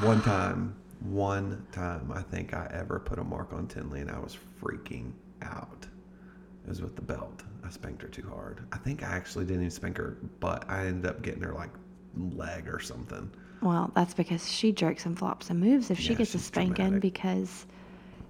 One 0.02 0.22
time, 0.22 0.75
one 1.02 1.66
time, 1.72 2.12
I 2.14 2.22
think 2.22 2.54
I 2.54 2.70
ever 2.74 3.00
put 3.00 3.20
a 3.20 3.24
mark 3.24 3.54
on 3.54 3.68
Tinley 3.68 4.02
and 4.02 4.12
I 4.12 4.20
was 4.20 4.38
freaking 4.62 5.14
out. 5.42 5.86
It 6.66 6.70
was 6.70 6.82
with 6.82 6.96
the 6.96 7.02
belt. 7.02 7.44
I 7.64 7.70
spanked 7.70 8.02
her 8.02 8.08
too 8.08 8.28
hard. 8.30 8.66
I 8.72 8.78
think 8.78 9.04
I 9.04 9.08
actually 9.08 9.46
didn't 9.46 9.62
even 9.62 9.72
spank 9.72 9.98
her 9.98 10.18
butt. 10.40 10.66
I 10.68 10.88
ended 10.88 11.10
up 11.10 11.22
getting 11.22 11.42
her 11.44 11.54
like 11.54 11.70
leg 12.18 12.68
or 12.68 12.80
something. 12.80 13.32
Well, 13.62 13.92
that's 13.96 14.14
because 14.14 14.52
she 14.52 14.72
jerks 14.72 15.06
and 15.06 15.18
flops 15.18 15.50
and 15.50 15.60
moves 15.60 15.90
if 15.92 16.00
she 16.00 16.14
Yeah, 16.14 16.20
gets 16.20 16.36
a 16.36 16.40
spanking 16.40 16.86
dramatic. 16.86 17.02
because 17.02 17.66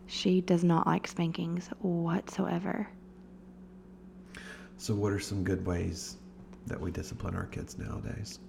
she 0.07 0.41
does 0.41 0.63
not 0.63 0.85
like 0.85 1.07
spankings 1.07 1.67
whatsoever. 1.79 2.87
So, 4.77 4.93
what 4.93 5.11
are 5.13 5.19
some 5.19 5.43
good 5.43 5.65
ways 5.65 6.17
that 6.67 6.79
we 6.79 6.91
discipline 6.91 7.35
our 7.35 7.45
kids 7.45 7.77
nowadays? 7.77 8.39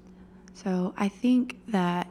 So 0.54 0.94
I 0.96 1.08
think 1.08 1.58
that 1.68 2.05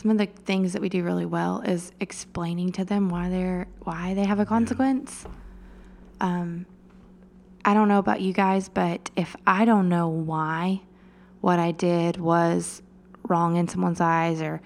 some 0.00 0.10
of 0.10 0.16
the 0.16 0.24
things 0.24 0.72
that 0.72 0.80
we 0.80 0.88
do 0.88 1.04
really 1.04 1.26
well 1.26 1.60
is 1.60 1.92
explaining 2.00 2.72
to 2.72 2.86
them 2.86 3.10
why 3.10 3.28
they're 3.28 3.66
why 3.80 4.14
they 4.14 4.24
have 4.24 4.40
a 4.40 4.46
consequence. 4.46 5.26
Um, 6.22 6.64
I 7.66 7.74
don't 7.74 7.88
know 7.88 7.98
about 7.98 8.22
you 8.22 8.32
guys, 8.32 8.70
but 8.70 9.10
if 9.14 9.36
I 9.46 9.66
don't 9.66 9.90
know 9.90 10.08
why 10.08 10.80
what 11.42 11.58
I 11.58 11.72
did 11.72 12.16
was 12.16 12.80
wrong 13.28 13.56
in 13.56 13.68
someone's 13.68 14.00
eyes 14.00 14.40
or 14.40 14.62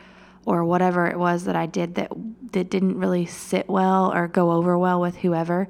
or 0.46 0.64
whatever 0.64 1.08
it 1.08 1.18
was 1.18 1.46
that 1.46 1.56
I 1.56 1.66
did 1.66 1.96
that 1.96 2.12
that 2.52 2.70
didn't 2.70 2.96
really 2.96 3.26
sit 3.26 3.68
well 3.68 4.14
or 4.14 4.28
go 4.28 4.52
over 4.52 4.78
well 4.78 5.00
with 5.00 5.16
whoever, 5.16 5.66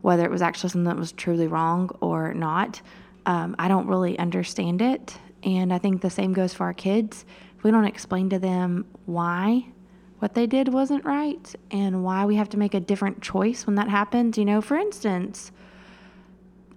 whether 0.00 0.24
it 0.24 0.30
was 0.30 0.42
actually 0.42 0.70
something 0.70 0.84
that 0.84 0.96
was 0.96 1.10
truly 1.10 1.48
wrong 1.48 1.90
or 2.00 2.32
not, 2.34 2.80
um, 3.26 3.56
I 3.58 3.66
don't 3.66 3.88
really 3.88 4.16
understand 4.16 4.80
it. 4.80 5.16
And 5.42 5.72
I 5.72 5.78
think 5.78 6.02
the 6.02 6.10
same 6.10 6.32
goes 6.32 6.54
for 6.54 6.64
our 6.64 6.74
kids. 6.74 7.24
We 7.62 7.70
don't 7.70 7.84
explain 7.84 8.30
to 8.30 8.38
them 8.38 8.86
why 9.06 9.66
what 10.18 10.34
they 10.34 10.46
did 10.46 10.68
wasn't 10.72 11.04
right 11.04 11.54
and 11.70 12.02
why 12.02 12.24
we 12.24 12.36
have 12.36 12.48
to 12.50 12.58
make 12.58 12.74
a 12.74 12.80
different 12.80 13.22
choice 13.22 13.66
when 13.66 13.76
that 13.76 13.88
happens, 13.88 14.36
you 14.36 14.44
know, 14.44 14.60
for 14.60 14.76
instance, 14.76 15.52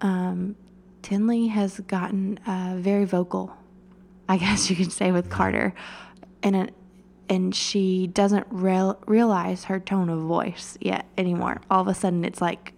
um, 0.02 0.56
Tinley 1.02 1.48
has 1.48 1.80
gotten 1.82 2.38
uh, 2.46 2.76
very 2.78 3.06
vocal, 3.06 3.56
I 4.30 4.38
guess 4.38 4.70
you 4.70 4.76
could 4.76 4.92
say, 4.92 5.12
with 5.12 5.30
Carter, 5.30 5.74
and 6.44 6.72
and 7.30 7.56
she 7.56 8.08
doesn't 8.08 8.46
real, 8.50 9.00
realize 9.08 9.64
her 9.66 9.80
tone 9.80 10.10
of 10.10 10.20
voice 10.20 10.78
yet 10.82 11.06
anymore. 11.18 11.62
All 11.72 11.80
of 11.80 11.88
a 11.88 11.94
sudden, 11.94 12.26
it's 12.26 12.42
like, 12.42 12.74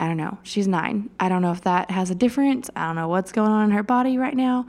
I 0.00 0.08
don't 0.08 0.16
know. 0.16 0.38
She's 0.42 0.66
nine. 0.66 1.10
I 1.20 1.28
don't 1.28 1.42
know 1.42 1.52
if 1.52 1.60
that 1.60 1.88
has 1.92 2.10
a 2.10 2.14
difference. 2.16 2.68
I 2.74 2.86
don't 2.86 2.96
know 2.96 3.06
what's 3.06 3.30
going 3.30 3.52
on 3.52 3.66
in 3.66 3.70
her 3.70 3.84
body 3.84 4.18
right 4.18 4.34
now, 4.34 4.66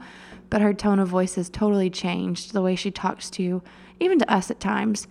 but 0.50 0.60
her 0.60 0.74
tone 0.74 0.98
of 0.98 1.08
voice 1.08 1.36
has 1.36 1.48
totally 1.48 1.88
changed. 1.88 2.52
The 2.52 2.62
way 2.62 2.74
she 2.74 2.90
talks 2.90 3.30
to, 3.30 3.62
even 4.00 4.18
to 4.18 4.32
us 4.32 4.50
at 4.50 4.60
times, 4.60 5.06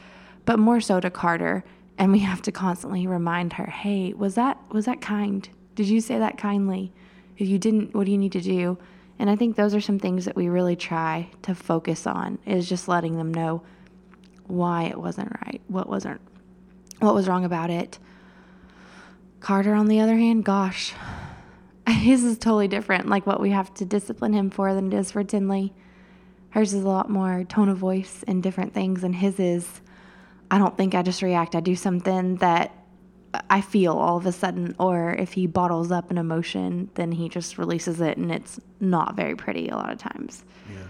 but 0.46 0.60
more 0.60 0.82
so 0.82 1.00
to 1.00 1.10
Carter. 1.10 1.64
And 1.98 2.12
we 2.12 2.20
have 2.32 2.42
to 2.44 2.52
constantly 2.52 3.08
remind 3.08 3.54
her, 3.54 3.66
"Hey, 3.66 4.14
was 4.14 4.36
that 4.36 4.58
was 4.72 4.86
that 4.86 5.02
kind? 5.02 5.50
Did 5.76 5.88
you 5.88 6.02
say 6.02 6.20
that 6.20 6.38
kindly? 6.38 6.92
If 7.38 7.48
you 7.48 7.58
didn't, 7.58 7.96
what 7.96 8.06
do 8.06 8.12
you 8.12 8.18
need 8.18 8.34
to 8.34 8.42
do?" 8.42 8.78
And 9.18 9.30
I 9.30 9.36
think 9.36 9.56
those 9.56 9.76
are 9.76 9.82
some 9.82 10.00
things 10.00 10.26
that 10.26 10.36
we 10.36 10.48
really 10.48 10.78
try 10.78 11.30
to 11.42 11.54
focus 11.54 12.08
on 12.08 12.40
is 12.46 12.70
just 12.70 12.88
letting 12.88 13.18
them 13.18 13.34
know 13.34 13.62
why 14.48 14.86
it 14.86 14.98
wasn't 14.98 15.32
right, 15.46 15.62
what 15.68 15.90
wasn't, 15.90 16.22
what 17.00 17.14
was 17.14 17.28
wrong 17.28 17.44
about 17.44 17.70
it. 17.70 18.00
Carter, 19.42 19.74
on 19.74 19.88
the 19.88 20.00
other 20.00 20.16
hand, 20.18 20.46
gosh, 20.46 20.94
his 21.94 22.24
is 22.24 22.38
totally 22.38 22.68
different, 22.68 23.08
like 23.08 23.26
what 23.26 23.40
we 23.40 23.52
have 23.52 23.74
to 23.76 23.86
discipline 23.86 24.34
him 24.34 24.50
for 24.50 24.74
than 24.74 24.92
it 24.92 24.98
is 24.98 25.12
for 25.12 25.24
Tinley. 25.24 25.74
Hers 26.52 26.74
is 26.74 26.84
a 26.84 26.88
lot 26.88 27.10
more 27.10 27.44
tone 27.44 27.70
of 27.70 27.78
voice 27.78 28.24
and 28.28 28.42
different 28.42 28.74
things, 28.74 29.04
and 29.04 29.16
his 29.16 29.40
is, 29.40 29.82
I 30.50 30.58
don't 30.58 30.76
think 30.76 30.96
I 30.96 31.04
just 31.04 31.22
react. 31.22 31.56
I 31.56 31.60
do 31.60 31.76
something 31.76 32.38
that 32.38 32.74
I 33.50 33.62
feel 33.62 33.94
all 33.94 34.18
of 34.18 34.26
a 34.26 34.32
sudden, 34.32 34.76
or 34.80 35.12
if 35.14 35.34
he 35.34 35.46
bottles 35.46 35.92
up 35.92 36.10
an 36.10 36.18
emotion, 36.18 36.90
then 36.96 37.12
he 37.12 37.30
just 37.30 37.58
releases 37.58 38.02
it, 38.02 38.18
and 38.18 38.32
it's 38.32 38.60
not 38.80 39.16
very 39.16 39.36
pretty 39.36 39.70
a 39.70 39.76
lot 39.76 39.92
of 39.92 40.00
times. 40.00 40.44
Yeah. 40.72 40.88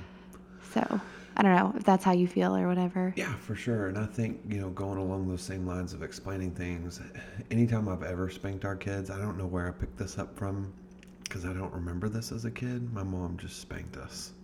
So 0.72 1.02
I 1.36 1.42
don't 1.42 1.56
know 1.56 1.74
if 1.78 1.84
that's 1.84 2.04
how 2.04 2.14
you 2.14 2.28
feel 2.28 2.56
or 2.56 2.68
whatever. 2.68 3.14
Yeah, 3.18 3.34
for 3.36 3.56
sure. 3.56 3.88
And 3.88 3.98
I 3.98 4.06
think, 4.06 4.40
you 4.48 4.62
know, 4.62 4.70
going 4.70 4.98
along 4.98 5.28
those 5.28 5.42
same 5.42 5.66
lines 5.66 5.94
of 5.94 6.04
explaining 6.04 6.52
things, 6.52 7.02
anytime 7.52 7.90
I've 7.90 8.04
ever 8.04 8.30
spanked 8.30 8.64
our 8.64 8.76
kids, 8.76 9.10
I 9.10 9.18
don't 9.18 9.38
know 9.38 9.46
where 9.46 9.68
I 9.68 9.72
picked 9.72 9.98
this 9.98 10.18
up 10.18 10.38
from 10.38 10.74
because 11.30 11.46
I 11.46 11.54
don't 11.54 11.74
remember 11.74 12.10
this 12.10 12.34
as 12.34 12.46
a 12.46 12.52
kid. 12.52 12.94
My 12.94 13.04
mom 13.04 13.38
just 13.38 13.62
spanked 13.62 13.98
us. 13.98 14.34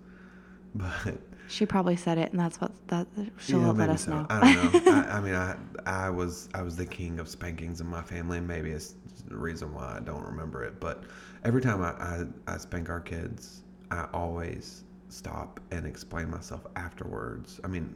But 0.75 1.19
She 1.47 1.65
probably 1.65 1.95
said 1.95 2.17
it, 2.17 2.31
and 2.31 2.39
that's 2.39 2.61
what 2.61 2.71
that 2.89 3.07
she'll 3.39 3.61
yeah, 3.61 3.71
let 3.71 3.89
us 3.89 4.05
so. 4.05 4.11
know. 4.11 4.27
I 4.29 4.41
don't 4.41 4.73
know. 4.85 4.91
I, 4.91 5.17
I 5.17 5.21
mean, 5.21 5.35
I 5.35 5.57
I 5.85 6.09
was 6.09 6.49
I 6.53 6.61
was 6.63 6.75
the 6.75 6.85
king 6.85 7.19
of 7.19 7.29
spankings 7.29 7.81
in 7.81 7.87
my 7.87 8.01
family, 8.01 8.39
and 8.39 8.47
maybe 8.47 8.71
it's 8.71 8.95
the 9.27 9.37
reason 9.37 9.73
why 9.73 9.97
I 9.97 9.99
don't 10.01 10.23
remember 10.25 10.63
it. 10.63 10.79
But 10.79 11.03
every 11.43 11.61
time 11.61 11.81
I, 11.81 11.91
I, 11.91 12.25
I 12.55 12.57
spank 12.57 12.89
our 12.89 12.99
kids, 12.99 13.61
I 13.91 14.07
always 14.13 14.83
stop 15.09 15.59
and 15.71 15.85
explain 15.85 16.29
myself 16.29 16.65
afterwards. 16.75 17.59
I 17.63 17.67
mean, 17.67 17.95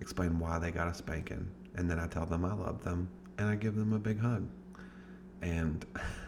explain 0.00 0.38
why 0.38 0.58
they 0.58 0.70
got 0.70 0.88
a 0.88 0.94
spanking, 0.94 1.48
and 1.76 1.90
then 1.90 1.98
I 1.98 2.06
tell 2.06 2.26
them 2.26 2.44
I 2.44 2.54
love 2.54 2.84
them, 2.84 3.08
and 3.38 3.48
I 3.48 3.56
give 3.56 3.74
them 3.76 3.92
a 3.94 3.98
big 3.98 4.20
hug. 4.20 4.48
And 5.42 5.84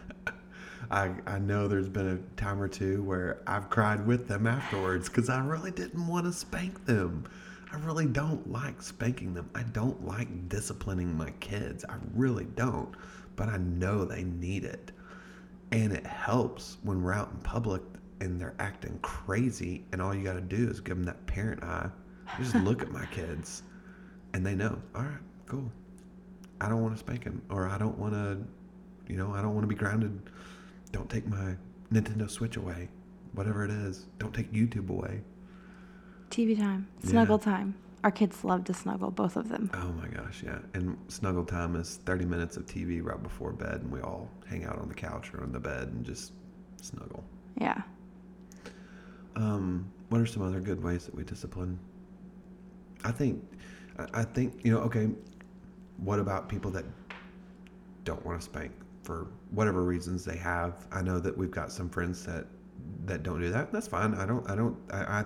I 0.91 1.11
I 1.25 1.39
know 1.39 1.67
there's 1.67 1.89
been 1.89 2.07
a 2.07 2.39
time 2.39 2.61
or 2.61 2.67
two 2.67 3.03
where 3.03 3.41
I've 3.47 3.69
cried 3.69 4.05
with 4.05 4.27
them 4.27 4.47
afterwards 4.47 5.09
because 5.09 5.29
I 5.29 5.39
really 5.45 5.71
didn't 5.71 6.07
want 6.07 6.25
to 6.25 6.33
spank 6.33 6.85
them. 6.85 7.25
I 7.71 7.77
really 7.77 8.07
don't 8.07 8.51
like 8.51 8.81
spanking 8.81 9.33
them. 9.33 9.49
I 9.53 9.63
don't 9.63 10.05
like 10.05 10.49
disciplining 10.49 11.15
my 11.15 11.31
kids. 11.39 11.85
I 11.87 11.95
really 12.15 12.45
don't. 12.55 12.95
But 13.35 13.49
I 13.49 13.57
know 13.57 14.05
they 14.05 14.23
need 14.23 14.63
it. 14.63 14.91
And 15.71 15.93
it 15.93 16.05
helps 16.05 16.77
when 16.83 17.03
we're 17.03 17.13
out 17.13 17.29
in 17.31 17.37
public 17.39 17.81
and 18.21 18.41
they're 18.41 18.55
acting 18.59 18.97
crazy 19.01 19.85
and 19.91 20.01
all 20.01 20.15
you 20.15 20.23
got 20.23 20.33
to 20.33 20.41
do 20.41 20.67
is 20.67 20.79
give 20.79 20.97
them 20.97 21.05
that 21.05 21.23
parent 21.27 21.63
eye. 21.63 21.89
You 22.37 22.43
just 22.43 22.55
look 22.55 22.81
at 22.81 22.91
my 22.91 23.05
kids 23.11 23.61
and 24.33 24.45
they 24.45 24.55
know, 24.55 24.81
all 24.95 25.03
right, 25.03 25.21
cool. 25.45 25.71
I 26.61 26.69
don't 26.69 26.81
want 26.81 26.93
to 26.95 26.99
spank 26.99 27.23
them, 27.23 27.41
or 27.49 27.67
I 27.67 27.77
don't 27.77 27.97
want 27.97 28.13
to, 28.13 28.37
you 29.07 29.17
know, 29.17 29.33
I 29.33 29.41
don't 29.41 29.53
want 29.53 29.63
to 29.63 29.67
be 29.67 29.75
grounded. 29.75 30.19
Don't 30.91 31.09
take 31.09 31.27
my 31.27 31.55
Nintendo 31.91 32.29
Switch 32.29 32.57
away. 32.57 32.89
Whatever 33.33 33.63
it 33.63 33.71
is. 33.71 34.07
Don't 34.17 34.33
take 34.33 34.51
YouTube 34.51 34.89
away. 34.89 35.21
TV 36.29 36.57
time, 36.57 36.87
snuggle 37.03 37.39
time. 37.39 37.75
Our 38.03 38.11
kids 38.11 38.43
love 38.43 38.63
to 38.65 38.73
snuggle, 38.73 39.11
both 39.11 39.35
of 39.35 39.49
them. 39.49 39.69
Oh 39.73 39.91
my 39.91 40.07
gosh, 40.07 40.41
yeah. 40.43 40.59
And 40.73 40.97
snuggle 41.09 41.43
time 41.43 41.75
is 41.75 41.99
30 42.05 42.25
minutes 42.25 42.55
of 42.55 42.65
TV 42.65 43.03
right 43.03 43.21
before 43.21 43.51
bed, 43.51 43.81
and 43.81 43.91
we 43.91 43.99
all 44.01 44.29
hang 44.47 44.63
out 44.63 44.77
on 44.79 44.87
the 44.87 44.93
couch 44.93 45.33
or 45.33 45.43
on 45.43 45.51
the 45.51 45.59
bed 45.59 45.89
and 45.89 46.05
just 46.05 46.31
snuggle. 46.81 47.23
Yeah. 47.59 47.81
Um, 49.35 49.91
what 50.09 50.21
are 50.21 50.25
some 50.25 50.43
other 50.43 50.59
good 50.59 50.81
ways 50.81 51.05
that 51.05 51.15
we 51.15 51.23
discipline? 51.23 51.77
I 53.03 53.11
think, 53.11 53.43
I 54.13 54.23
think, 54.23 54.63
you 54.63 54.71
know, 54.71 54.79
okay, 54.79 55.09
what 55.97 56.19
about 56.19 56.47
people 56.47 56.71
that 56.71 56.85
don't 58.05 58.25
want 58.25 58.39
to 58.39 58.45
spank 58.45 58.71
for 59.09 59.25
whatever 59.49 59.81
reasons 59.83 60.23
they 60.23 60.37
have? 60.37 60.85
I 60.91 61.01
know 61.01 61.17
that 61.17 61.35
we've 61.35 61.49
got 61.49 61.71
some 61.71 61.89
friends 61.89 62.23
that, 62.27 62.45
that 63.05 63.23
don't 63.23 63.41
do 63.41 63.49
that. 63.49 63.71
That's 63.73 63.87
fine. 63.87 64.13
I 64.13 64.23
don't, 64.27 64.47
I 64.47 64.53
don't, 64.55 64.77
I, 64.91 64.97
I, 64.99 65.25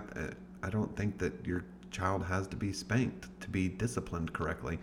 I 0.62 0.70
don't 0.70 0.96
think 0.96 1.18
that 1.18 1.34
your 1.44 1.66
child 1.90 2.24
has 2.24 2.46
to 2.46 2.56
be 2.56 2.72
spanked 2.72 3.28
to 3.42 3.50
be 3.50 3.68
disciplined 3.68 4.32
correctly. 4.32 4.78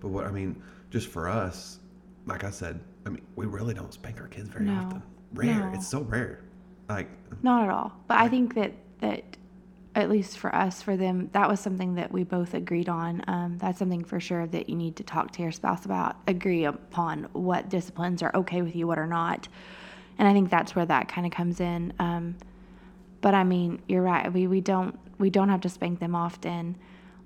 But 0.00 0.08
what, 0.08 0.26
I 0.26 0.32
mean, 0.32 0.60
just 0.90 1.06
for 1.06 1.28
us, 1.28 1.78
like 2.26 2.42
I 2.42 2.50
said, 2.50 2.80
I 3.06 3.10
mean, 3.10 3.22
we 3.36 3.46
really 3.46 3.72
don't 3.72 3.94
spank 3.94 4.20
our 4.20 4.26
kids 4.26 4.48
very 4.48 4.64
No. 4.64 4.80
often. 4.80 5.02
Rare. 5.32 5.70
No. 5.70 5.72
It's 5.72 5.86
so 5.86 6.00
rare. 6.00 6.40
Like, 6.88 7.08
Not 7.44 7.62
at 7.68 7.70
all. 7.70 7.92
But 8.08 8.18
I 8.18 8.26
think 8.26 8.56
that 8.56 8.72
that 9.00 9.22
at 10.00 10.10
least 10.10 10.38
for 10.38 10.54
us, 10.54 10.82
for 10.82 10.96
them, 10.96 11.30
that 11.32 11.48
was 11.48 11.60
something 11.60 11.94
that 11.94 12.10
we 12.10 12.24
both 12.24 12.54
agreed 12.54 12.88
on. 12.88 13.22
Um, 13.28 13.58
that's 13.58 13.78
something 13.78 14.04
for 14.04 14.18
sure 14.18 14.46
that 14.48 14.68
you 14.68 14.76
need 14.76 14.96
to 14.96 15.04
talk 15.04 15.30
to 15.32 15.42
your 15.42 15.52
spouse 15.52 15.84
about. 15.84 16.16
Agree 16.26 16.64
upon 16.64 17.28
what 17.32 17.68
disciplines 17.68 18.22
are 18.22 18.34
okay 18.34 18.62
with 18.62 18.74
you, 18.74 18.86
what 18.86 18.98
are 18.98 19.06
not. 19.06 19.48
And 20.18 20.26
I 20.26 20.32
think 20.32 20.50
that's 20.50 20.74
where 20.74 20.86
that 20.86 21.08
kind 21.08 21.26
of 21.26 21.32
comes 21.32 21.60
in. 21.60 21.92
Um, 21.98 22.36
but 23.20 23.34
I 23.34 23.44
mean, 23.44 23.80
you're 23.86 24.02
right. 24.02 24.32
We 24.32 24.46
we 24.46 24.60
don't 24.60 24.98
we 25.18 25.30
don't 25.30 25.48
have 25.48 25.60
to 25.62 25.68
spank 25.68 26.00
them 26.00 26.14
often. 26.14 26.76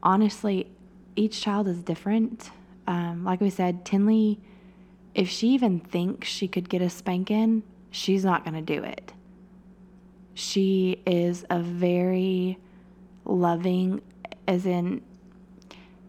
Honestly, 0.02 0.70
each 1.16 1.40
child 1.40 1.68
is 1.68 1.82
different. 1.82 2.50
Um, 2.86 3.24
like 3.24 3.40
we 3.40 3.50
said, 3.50 3.84
Tinley, 3.84 4.40
if 5.14 5.28
she 5.28 5.48
even 5.48 5.80
thinks 5.80 6.28
she 6.28 6.48
could 6.48 6.68
get 6.68 6.82
a 6.82 6.90
spanking, 6.90 7.62
she's 7.90 8.24
not 8.24 8.44
going 8.44 8.54
to 8.54 8.62
do 8.62 8.82
it 8.82 9.12
she 10.34 11.00
is 11.06 11.44
a 11.48 11.60
very 11.60 12.58
loving 13.24 14.00
as 14.46 14.66
in 14.66 15.02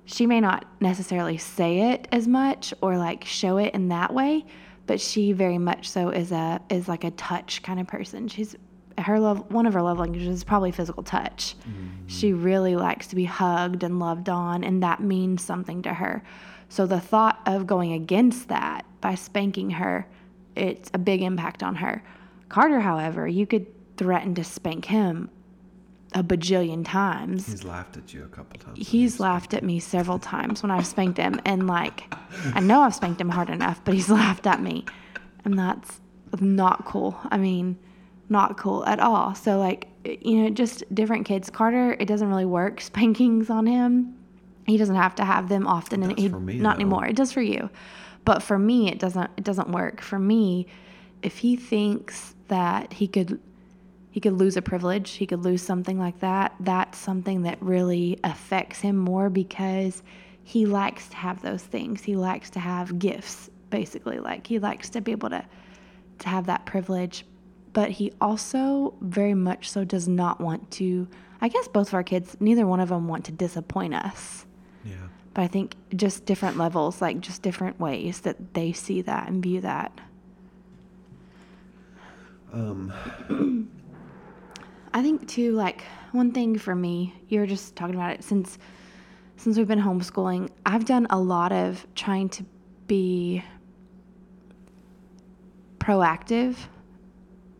she 0.05 0.27
may 0.27 0.39
not 0.39 0.65
necessarily 0.79 1.37
say 1.37 1.91
it 1.93 2.07
as 2.11 2.27
much 2.27 2.73
or 2.81 2.97
like 2.97 3.25
show 3.25 3.57
it 3.57 3.73
in 3.73 3.87
that 3.89 4.13
way 4.13 4.45
but 4.87 5.01
she 5.01 5.31
very 5.31 5.57
much 5.57 5.89
so 5.89 6.09
is 6.09 6.31
a 6.31 6.61
is 6.69 6.87
like 6.87 7.03
a 7.03 7.11
touch 7.11 7.63
kind 7.63 7.79
of 7.79 7.87
person. 7.87 8.27
She's 8.27 8.55
her 8.97 9.19
love 9.19 9.51
one 9.51 9.65
of 9.65 9.73
her 9.73 9.81
love 9.81 9.99
languages 9.99 10.29
is 10.29 10.43
probably 10.43 10.71
physical 10.71 11.03
touch. 11.03 11.55
Mm-hmm. 11.61 12.07
She 12.07 12.33
really 12.33 12.75
likes 12.75 13.07
to 13.07 13.15
be 13.15 13.25
hugged 13.25 13.83
and 13.83 13.99
loved 13.99 14.29
on 14.29 14.63
and 14.63 14.81
that 14.83 15.01
means 15.01 15.43
something 15.43 15.81
to 15.83 15.93
her. 15.93 16.23
So 16.69 16.85
the 16.85 16.99
thought 16.99 17.39
of 17.45 17.67
going 17.67 17.93
against 17.93 18.49
that 18.49 18.85
by 19.01 19.15
spanking 19.15 19.71
her 19.71 20.07
it's 20.55 20.89
a 20.93 20.97
big 20.97 21.21
impact 21.21 21.63
on 21.63 21.75
her. 21.75 22.03
Carter 22.47 22.79
however 22.79 23.27
you 23.27 23.45
could 23.45 23.65
threaten 23.97 24.35
to 24.35 24.43
spank 24.43 24.85
him 24.85 25.29
a 26.13 26.23
bajillion 26.23 26.85
times 26.85 27.45
he's 27.47 27.63
laughed 27.65 27.97
at 27.97 28.13
you 28.13 28.23
a 28.23 28.27
couple 28.27 28.57
times. 28.59 28.87
he's 28.87 29.19
laughed 29.19 29.53
at 29.53 29.63
me 29.63 29.79
several 29.79 30.19
times 30.33 30.63
when 30.63 30.71
I've 30.71 30.87
spanked 30.87 31.17
him, 31.17 31.41
and 31.45 31.67
like, 31.67 32.13
I 32.53 32.59
know 32.59 32.81
I've 32.81 32.95
spanked 32.95 33.19
him 33.19 33.29
hard 33.29 33.49
enough, 33.49 33.81
but 33.83 33.93
he's 33.93 34.09
laughed 34.21 34.47
at 34.47 34.61
me, 34.61 34.85
and 35.43 35.57
that's 35.57 35.99
not 36.39 36.85
cool. 36.85 37.17
I 37.25 37.37
mean, 37.37 37.77
not 38.29 38.57
cool 38.57 38.85
at 38.85 38.99
all. 38.99 39.35
So 39.35 39.59
like, 39.59 39.87
you 40.03 40.43
know, 40.43 40.49
just 40.49 40.83
different 40.93 41.25
kids. 41.25 41.49
Carter, 41.49 41.93
it 41.99 42.07
doesn't 42.07 42.27
really 42.29 42.45
work 42.45 42.81
spankings 42.91 43.49
on 43.49 43.65
him. 43.65 44.15
He 44.65 44.77
doesn't 44.77 44.95
have 44.95 45.15
to 45.15 45.25
have 45.25 45.49
them 45.49 45.67
often, 45.67 46.01
and 46.03 46.17
he 46.17 46.29
for 46.29 46.39
me, 46.39 46.55
not 46.57 46.77
though. 46.77 46.81
anymore. 46.81 47.05
It 47.05 47.15
does 47.15 47.31
for 47.31 47.41
you, 47.41 47.69
but 48.23 48.41
for 48.41 48.57
me, 48.57 48.89
it 48.89 48.99
doesn't. 48.99 49.29
It 49.37 49.43
doesn't 49.43 49.69
work. 49.69 50.01
For 50.01 50.17
me, 50.17 50.67
if 51.21 51.37
he 51.39 51.55
thinks 51.55 52.35
that 52.47 52.93
he 52.93 53.07
could 53.07 53.39
he 54.15 54.21
could 54.21 54.39
lose 54.39 54.55
a 54.55 54.61
privilege, 54.61 55.11
he 55.11 55.27
could 55.27 55.43
lose 55.43 55.61
something 55.61 55.99
like 55.99 56.21
that. 56.21 56.55
That's 56.61 56.97
something 56.97 57.41
that 57.41 57.61
really 57.61 58.17
affects 58.23 58.79
him 58.79 58.95
more 58.95 59.29
because 59.29 60.03
he 60.41 60.65
likes 60.65 61.09
to 61.09 61.17
have 61.17 61.41
those 61.41 61.61
things. 61.61 62.01
He 62.01 62.15
likes 62.15 62.49
to 62.51 62.61
have 62.61 62.97
gifts, 62.97 63.49
basically. 63.69 64.19
Like 64.19 64.47
he 64.47 64.57
likes 64.57 64.89
to 64.91 65.01
be 65.01 65.11
able 65.11 65.31
to 65.31 65.43
to 66.19 66.29
have 66.29 66.45
that 66.45 66.65
privilege. 66.65 67.25
But 67.73 67.91
he 67.91 68.13
also 68.21 68.93
very 69.01 69.33
much 69.33 69.69
so 69.69 69.83
does 69.83 70.07
not 70.07 70.39
want 70.39 70.71
to 70.71 71.09
I 71.41 71.49
guess 71.49 71.67
both 71.67 71.89
of 71.89 71.95
our 71.95 72.03
kids, 72.03 72.37
neither 72.39 72.65
one 72.65 72.79
of 72.79 72.87
them 72.87 73.09
want 73.09 73.25
to 73.25 73.33
disappoint 73.33 73.95
us. 73.95 74.45
Yeah. 74.85 74.95
But 75.33 75.41
I 75.41 75.47
think 75.47 75.75
just 75.93 76.25
different 76.25 76.55
levels, 76.55 77.01
like 77.01 77.19
just 77.19 77.41
different 77.41 77.81
ways 77.81 78.21
that 78.21 78.53
they 78.53 78.71
see 78.71 79.01
that 79.01 79.27
and 79.27 79.43
view 79.43 79.59
that. 79.59 79.99
Um, 82.53 82.93
I 84.95 85.01
think 85.01 85.27
too, 85.27 85.51
like 85.51 85.83
one 86.13 86.31
thing 86.31 86.57
for 86.57 86.73
me, 86.73 87.13
you're 87.27 87.45
just 87.45 87.75
talking 87.75 87.95
about 87.95 88.11
it 88.11 88.23
since 88.23 88.57
since 89.35 89.57
we've 89.57 89.67
been 89.67 89.81
homeschooling. 89.81 90.49
I've 90.65 90.85
done 90.85 91.05
a 91.09 91.19
lot 91.19 91.51
of 91.51 91.85
trying 91.95 92.29
to 92.29 92.45
be 92.87 93.43
proactive, 95.79 96.55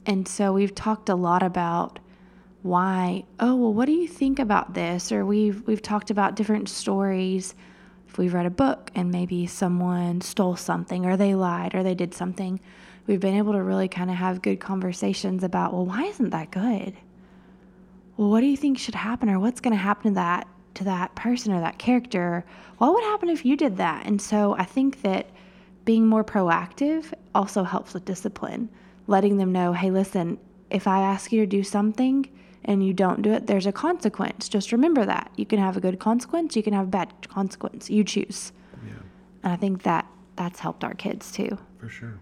and 0.06 0.26
so 0.26 0.54
we've 0.54 0.74
talked 0.74 1.10
a 1.10 1.16
lot 1.16 1.44
about 1.44 2.00
why. 2.62 3.26
Oh 3.42 3.58
well, 3.58 3.74
what 3.74 3.88
do 3.88 3.92
you 3.92 4.08
think 4.08 4.40
about 4.40 4.74
this? 4.74 5.12
Or 5.12 5.26
we've 5.26 5.62
we've 5.68 5.82
talked 5.82 6.12
about 6.12 6.38
different 6.38 6.70
stories. 6.70 7.54
If 8.08 8.18
we've 8.18 8.34
read 8.34 8.46
a 8.46 8.50
book 8.50 8.92
and 8.96 9.12
maybe 9.12 9.46
someone 9.46 10.22
stole 10.22 10.56
something, 10.56 11.06
or 11.06 11.18
they 11.18 11.36
lied, 11.36 11.76
or 11.76 11.84
they 11.84 11.96
did 11.96 12.14
something, 12.14 12.62
we've 13.08 13.20
been 13.20 13.36
able 13.36 13.52
to 13.52 13.62
really 13.62 13.90
kind 13.90 14.10
of 14.10 14.16
have 14.16 14.42
good 14.42 14.62
conversations 14.62 15.44
about. 15.44 15.74
Well, 15.74 15.86
why 15.86 16.04
isn't 16.04 16.30
that 16.30 16.50
good? 16.50 16.96
Well, 18.18 18.30
what 18.30 18.42
do 18.42 18.48
you 18.48 18.58
think 18.58 18.78
should 18.78 18.96
happen 18.96 19.30
or 19.30 19.40
what's 19.40 19.60
going 19.60 19.74
to 19.74 19.82
happen 19.82 20.12
to 20.12 20.16
that 20.16 20.48
to 20.76 20.84
that 20.84 21.16
person 21.16 21.54
or 21.54 21.62
that 21.62 21.78
character 21.78 22.44
what 22.80 22.94
would 22.94 23.04
happen 23.04 23.30
if 23.30 23.46
you 23.46 23.56
did 23.56 23.78
that 23.78 24.06
and 24.06 24.22
so 24.22 24.56
i 24.58 24.64
think 24.64 25.02
that 25.04 25.30
being 25.86 26.06
more 26.06 26.24
proactive 26.24 27.14
also 27.34 27.64
helps 27.64 27.94
with 27.94 28.04
discipline 28.04 28.68
letting 29.08 29.38
them 29.38 29.54
know 29.54 29.72
hey 29.72 29.90
listen 29.90 30.38
if 30.70 30.86
i 30.86 31.00
ask 31.00 31.32
you 31.32 31.40
to 31.40 31.46
do 31.46 31.64
something 31.64 32.30
and 32.66 32.86
you 32.86 32.94
don't 32.94 33.22
do 33.22 33.32
it 33.32 33.48
there's 33.48 33.66
a 33.66 33.72
consequence 33.72 34.50
just 34.50 34.74
remember 34.74 35.06
that 35.06 35.32
you 35.38 35.46
can 35.46 35.60
have 35.60 35.78
a 35.78 35.80
good 35.80 35.98
consequence 35.98 36.58
you 36.58 36.64
can 36.64 36.74
have 36.74 36.88
a 36.88 36.90
bad 36.90 37.14
consequence 37.30 37.90
you 37.90 38.04
choose 38.04 38.52
yeah. 38.86 38.94
and 39.44 39.54
i 39.54 39.56
think 39.56 39.84
that 39.84 40.06
that's 40.36 40.60
helped 40.60 40.84
our 40.84 40.94
kids 40.94 41.32
too. 41.32 41.58
For 41.80 41.90
sure. 41.90 42.20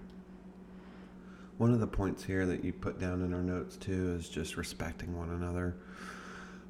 One 1.58 1.72
of 1.72 1.80
the 1.80 1.88
points 1.88 2.24
here 2.24 2.46
that 2.48 2.64
you 2.64 2.74
put 2.74 3.00
down 3.00 3.22
in 3.22 3.34
our 3.34 3.44
notes 3.44 3.78
too 3.78 4.16
is 4.18 4.28
just 4.28 4.58
respecting 4.58 5.16
one 5.16 5.30
another. 5.30 5.78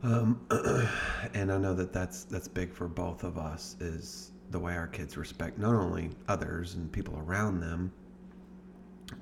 Um, 0.03 0.41
and 1.33 1.51
I 1.51 1.57
know 1.57 1.73
that 1.73 1.93
that's 1.93 2.25
that's 2.25 2.49
big 2.49 2.73
for 2.73 2.89
both 2.89 3.23
of 3.23 3.37
us 3.37 3.77
is 3.79 4.31
the 4.51 4.59
way 4.59 4.75
our 4.75 4.87
kids 4.87 5.15
respect 5.15 5.57
not 5.57 5.73
only 5.73 6.09
others 6.27 6.75
and 6.75 6.91
people 6.91 7.17
around 7.25 7.61
them, 7.61 7.93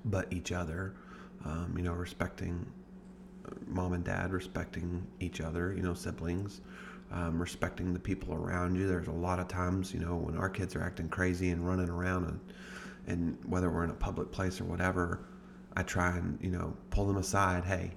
but 0.06 0.32
each 0.34 0.52
other. 0.52 0.96
Um, 1.46 1.74
you 1.78 1.84
know, 1.84 1.94
respecting 1.94 2.66
uh, 3.46 3.52
mom 3.68 3.94
and 3.94 4.04
dad, 4.04 4.34
respecting 4.34 5.06
each 5.20 5.42
other. 5.42 5.74
You 5.74 5.84
know, 5.84 5.94
siblings. 5.94 6.62
Um, 7.12 7.40
respecting 7.40 7.94
the 7.94 8.00
people 8.00 8.34
around 8.34 8.76
you. 8.76 8.88
There's 8.88 9.10
a 9.10 9.12
lot 9.12 9.40
of 9.40 9.50
times, 9.50 9.94
you 9.94 10.00
know, 10.00 10.16
when 10.16 10.38
our 10.38 10.50
kids 10.50 10.78
are 10.78 10.82
acting 10.82 11.10
crazy 11.10 11.50
and 11.50 11.68
running 11.68 11.90
around, 11.90 12.24
and, 12.24 12.40
and 13.06 13.38
whether 13.46 13.70
we're 13.70 13.84
in 13.84 13.90
a 13.90 13.96
public 13.96 14.32
place 14.32 14.62
or 14.62 14.64
whatever, 14.64 15.20
I 15.76 15.84
try 15.84 16.18
and 16.18 16.38
you 16.42 16.50
know 16.50 16.76
pull 16.90 17.06
them 17.06 17.18
aside. 17.18 17.66
Hey, 17.66 17.92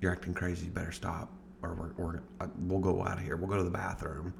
you're 0.00 0.12
acting 0.12 0.34
crazy. 0.34 0.66
You 0.66 0.72
better 0.72 0.92
stop, 0.92 1.30
or 1.62 1.74
we're, 1.74 2.04
we're 2.04 2.22
uh, 2.40 2.48
we'll 2.60 2.80
go 2.80 3.02
out 3.02 3.18
of 3.18 3.24
here. 3.24 3.36
We'll 3.36 3.48
go 3.48 3.56
to 3.56 3.64
the 3.64 3.70
bathroom. 3.70 4.34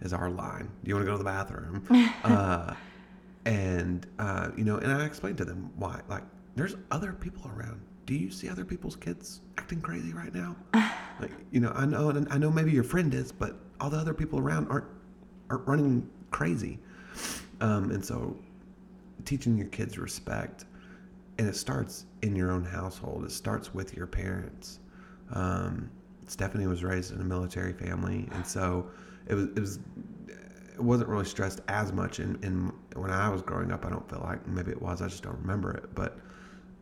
Is 0.00 0.12
our 0.12 0.30
line? 0.30 0.70
Do 0.84 0.88
you 0.88 0.94
want 0.94 1.06
to 1.06 1.10
go 1.10 1.16
to 1.16 1.18
the 1.18 1.24
bathroom? 1.24 1.84
uh, 2.24 2.74
and 3.44 4.06
uh, 4.18 4.50
you 4.56 4.64
know, 4.64 4.76
and 4.76 4.92
I 4.92 5.04
explained 5.04 5.38
to 5.38 5.44
them 5.44 5.70
why. 5.76 6.00
Like, 6.08 6.22
there's 6.54 6.76
other 6.90 7.12
people 7.12 7.50
around. 7.56 7.80
Do 8.06 8.14
you 8.14 8.30
see 8.30 8.48
other 8.48 8.64
people's 8.64 8.96
kids 8.96 9.40
acting 9.58 9.80
crazy 9.80 10.12
right 10.12 10.34
now? 10.34 10.56
like, 11.20 11.32
you 11.50 11.60
know, 11.60 11.72
I 11.74 11.84
know, 11.84 12.10
and 12.10 12.26
I 12.30 12.38
know 12.38 12.50
maybe 12.50 12.70
your 12.72 12.84
friend 12.84 13.12
is, 13.12 13.32
but 13.32 13.56
all 13.80 13.90
the 13.90 13.96
other 13.96 14.14
people 14.14 14.38
around 14.38 14.68
aren't 14.68 14.86
aren't 15.50 15.66
running 15.66 16.08
crazy. 16.30 16.78
Um, 17.60 17.90
and 17.90 18.04
so, 18.04 18.36
teaching 19.24 19.56
your 19.58 19.66
kids 19.68 19.98
respect, 19.98 20.64
and 21.38 21.48
it 21.48 21.56
starts 21.56 22.06
in 22.22 22.34
your 22.34 22.50
own 22.50 22.64
household. 22.64 23.24
It 23.24 23.30
starts 23.32 23.72
with 23.72 23.96
your 23.96 24.06
parents. 24.06 24.80
Um, 25.32 25.90
Stephanie 26.26 26.66
was 26.66 26.84
raised 26.84 27.12
in 27.12 27.20
a 27.20 27.24
military 27.24 27.72
family, 27.72 28.28
and 28.32 28.46
so 28.46 28.90
it 29.26 29.34
was 29.34 29.46
it 29.46 29.60
was 29.60 29.78
it 30.74 30.80
wasn't 30.82 31.08
really 31.08 31.24
stressed 31.24 31.60
as 31.68 31.92
much 31.92 32.20
in, 32.20 32.38
in 32.42 32.72
when 33.00 33.10
I 33.10 33.28
was 33.28 33.42
growing 33.42 33.72
up. 33.72 33.84
I 33.86 33.90
don't 33.90 34.08
feel 34.08 34.20
like 34.22 34.46
maybe 34.46 34.70
it 34.70 34.80
was. 34.80 35.00
I 35.02 35.08
just 35.08 35.22
don't 35.22 35.38
remember 35.40 35.72
it, 35.72 35.94
but 35.94 36.18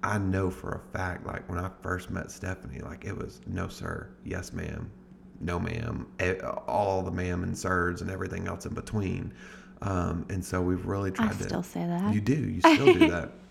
I 0.03 0.19
know 0.19 0.51
for 0.51 0.73
a 0.73 0.97
fact, 0.97 1.27
like 1.27 1.49
when 1.49 1.59
I 1.59 1.71
first 1.83 2.11
met 2.11 2.31
Stephanie, 2.31 2.81
like 2.81 3.05
it 3.05 3.17
was 3.17 3.41
no 3.47 3.69
sir, 3.69 4.09
yes 4.25 4.53
ma'am, 4.53 4.91
no 5.41 5.59
ma'am, 5.59 6.07
all 6.67 7.03
the 7.03 7.11
ma'am 7.11 7.43
and 7.43 7.57
sirs 7.57 8.03
and 8.03 8.11
everything 8.11 8.47
else 8.47 8.67
in 8.67 8.75
between. 8.75 9.33
Um, 9.83 10.25
and 10.31 10.45
so 10.45 10.63
we've 10.63 10.87
really 10.87 11.11
tried 11.11 11.31
I 11.33 11.35
to. 11.35 11.43
still 11.45 11.63
say 11.63 11.87
that. 11.87 12.15
You 12.15 12.21
do. 12.21 12.35
You 12.35 12.61
still 12.61 12.93
do 12.95 13.11
that. 13.11 13.33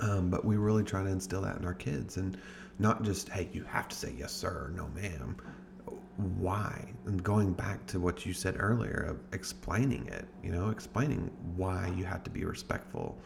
Um, 0.00 0.30
but 0.30 0.44
we 0.44 0.56
really 0.56 0.82
try 0.82 1.02
to 1.02 1.08
instill 1.08 1.42
that 1.42 1.58
in 1.58 1.64
our 1.64 1.74
kids 1.74 2.16
and 2.16 2.36
not 2.78 3.02
just, 3.02 3.28
hey, 3.28 3.48
you 3.52 3.64
have 3.64 3.88
to 3.88 3.96
say 3.96 4.14
yes, 4.18 4.32
sir, 4.32 4.66
or 4.66 4.72
no, 4.74 4.88
ma'am. 4.88 5.36
Why? 6.16 6.92
And 7.06 7.22
going 7.22 7.52
back 7.52 7.86
to 7.86 8.00
what 8.00 8.24
you 8.24 8.32
said 8.32 8.56
earlier 8.58 9.06
of 9.08 9.20
explaining 9.32 10.06
it, 10.06 10.26
you 10.42 10.52
know, 10.52 10.70
explaining 10.70 11.30
why 11.56 11.92
you 11.96 12.04
have 12.04 12.22
to 12.24 12.30
be 12.30 12.44
respectful 12.44 13.18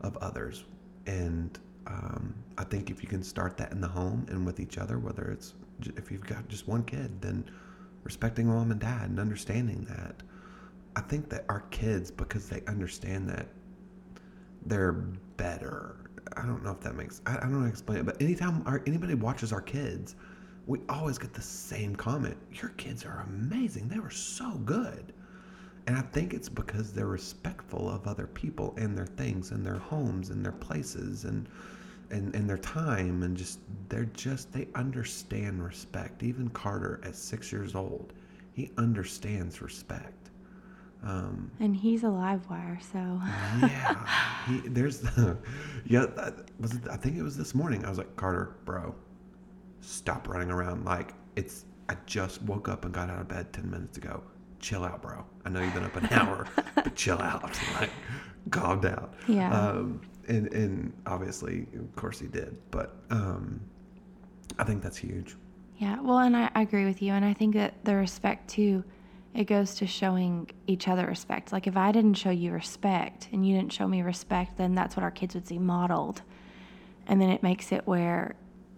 of 0.00 0.16
others. 0.18 0.64
And 1.06 1.58
um, 1.86 2.34
I 2.58 2.64
think 2.64 2.90
if 2.90 3.02
you 3.02 3.08
can 3.08 3.22
start 3.22 3.56
that 3.58 3.72
in 3.72 3.80
the 3.80 3.88
home 3.88 4.26
and 4.28 4.44
with 4.46 4.60
each 4.60 4.78
other, 4.78 4.98
whether 4.98 5.24
it's 5.30 5.54
if 5.96 6.10
you've 6.10 6.26
got 6.26 6.48
just 6.48 6.66
one 6.66 6.84
kid, 6.84 7.20
then 7.20 7.44
respecting 8.02 8.46
mom 8.46 8.70
and 8.70 8.80
dad 8.80 9.10
and 9.10 9.20
understanding 9.20 9.84
that. 9.88 10.22
I 10.94 11.00
think 11.02 11.28
that 11.28 11.44
our 11.48 11.60
kids, 11.70 12.10
because 12.10 12.48
they 12.48 12.62
understand 12.66 13.28
that, 13.28 13.48
they're 14.64 14.92
better 15.36 16.05
I 16.36 16.42
don't 16.42 16.62
know 16.62 16.72
if 16.72 16.80
that 16.80 16.96
makes 16.96 17.20
I, 17.26 17.36
I 17.36 17.40
don't 17.40 17.52
know 17.52 17.58
how 17.58 17.64
to 17.64 17.70
explain 17.70 17.98
it, 17.98 18.06
but 18.06 18.20
anytime 18.20 18.62
our, 18.66 18.82
anybody 18.86 19.14
watches 19.14 19.52
our 19.52 19.60
kids, 19.60 20.16
we 20.66 20.80
always 20.88 21.18
get 21.18 21.32
the 21.32 21.42
same 21.42 21.94
comment. 21.94 22.36
Your 22.52 22.70
kids 22.70 23.04
are 23.04 23.24
amazing. 23.28 23.88
They 23.88 24.00
were 24.00 24.10
so 24.10 24.52
good. 24.64 25.12
And 25.86 25.96
I 25.96 26.00
think 26.00 26.34
it's 26.34 26.48
because 26.48 26.92
they're 26.92 27.06
respectful 27.06 27.88
of 27.88 28.08
other 28.08 28.26
people 28.26 28.74
and 28.76 28.96
their 28.98 29.06
things 29.06 29.52
and 29.52 29.64
their 29.64 29.78
homes 29.78 30.30
and 30.30 30.44
their 30.44 30.52
places 30.52 31.24
and 31.24 31.48
and, 32.10 32.34
and 32.36 32.48
their 32.48 32.58
time 32.58 33.22
and 33.22 33.36
just 33.36 33.60
they're 33.88 34.04
just 34.06 34.52
they 34.52 34.68
understand 34.74 35.64
respect. 35.64 36.22
Even 36.22 36.48
Carter 36.50 37.00
at 37.04 37.14
six 37.14 37.52
years 37.52 37.74
old, 37.74 38.12
he 38.52 38.70
understands 38.78 39.62
respect. 39.62 40.25
Um, 41.02 41.50
and 41.60 41.76
he's 41.76 42.02
a 42.02 42.08
live 42.08 42.48
wire, 42.50 42.78
so 42.92 42.98
yeah. 43.60 44.06
He, 44.48 44.58
there's 44.68 44.98
the 44.98 45.36
yeah. 45.84 46.06
Was 46.58 46.74
it, 46.74 46.82
I 46.90 46.96
think 46.96 47.16
it 47.16 47.22
was 47.22 47.36
this 47.36 47.54
morning. 47.54 47.84
I 47.84 47.88
was 47.88 47.98
like, 47.98 48.16
Carter, 48.16 48.56
bro, 48.64 48.94
stop 49.80 50.28
running 50.28 50.50
around 50.50 50.84
like 50.84 51.14
it's. 51.36 51.64
I 51.88 51.96
just 52.06 52.42
woke 52.42 52.68
up 52.68 52.84
and 52.84 52.92
got 52.92 53.08
out 53.10 53.20
of 53.20 53.28
bed 53.28 53.52
ten 53.52 53.70
minutes 53.70 53.98
ago. 53.98 54.22
Chill 54.58 54.84
out, 54.84 55.02
bro. 55.02 55.24
I 55.44 55.50
know 55.50 55.62
you've 55.62 55.74
been 55.74 55.84
up 55.84 55.96
an 55.96 56.08
hour, 56.10 56.48
but 56.74 56.94
chill 56.94 57.20
out. 57.20 57.58
Like, 57.80 57.90
calm 58.50 58.80
down. 58.80 59.10
Yeah. 59.28 59.52
Um, 59.52 60.00
and 60.28 60.52
and 60.52 60.92
obviously, 61.06 61.66
of 61.78 61.94
course, 61.94 62.18
he 62.18 62.26
did. 62.26 62.56
But 62.70 62.96
um, 63.10 63.60
I 64.58 64.64
think 64.64 64.82
that's 64.82 64.96
huge. 64.96 65.36
Yeah. 65.78 66.00
Well, 66.00 66.18
and 66.18 66.36
I, 66.36 66.50
I 66.54 66.62
agree 66.62 66.86
with 66.86 67.02
you, 67.02 67.12
and 67.12 67.24
I 67.24 67.34
think 67.34 67.54
that 67.54 67.84
the 67.84 67.94
respect 67.94 68.48
too 68.48 68.82
it 69.36 69.44
goes 69.44 69.74
to 69.74 69.86
showing 69.86 70.50
each 70.66 70.88
other 70.88 71.06
respect. 71.06 71.52
Like 71.52 71.66
if 71.66 71.76
I 71.76 71.92
didn't 71.92 72.14
show 72.14 72.30
you 72.30 72.52
respect 72.52 73.28
and 73.32 73.46
you 73.46 73.54
didn't 73.54 73.72
show 73.72 73.86
me 73.86 74.00
respect, 74.00 74.56
then 74.56 74.74
that's 74.74 74.96
what 74.96 75.02
our 75.02 75.10
kids 75.10 75.34
would 75.34 75.46
see 75.46 75.58
modeled. 75.58 76.22
And 77.06 77.20
then 77.20 77.28
it 77.28 77.42
makes 77.42 77.70
it 77.70 77.86
where 77.86 78.34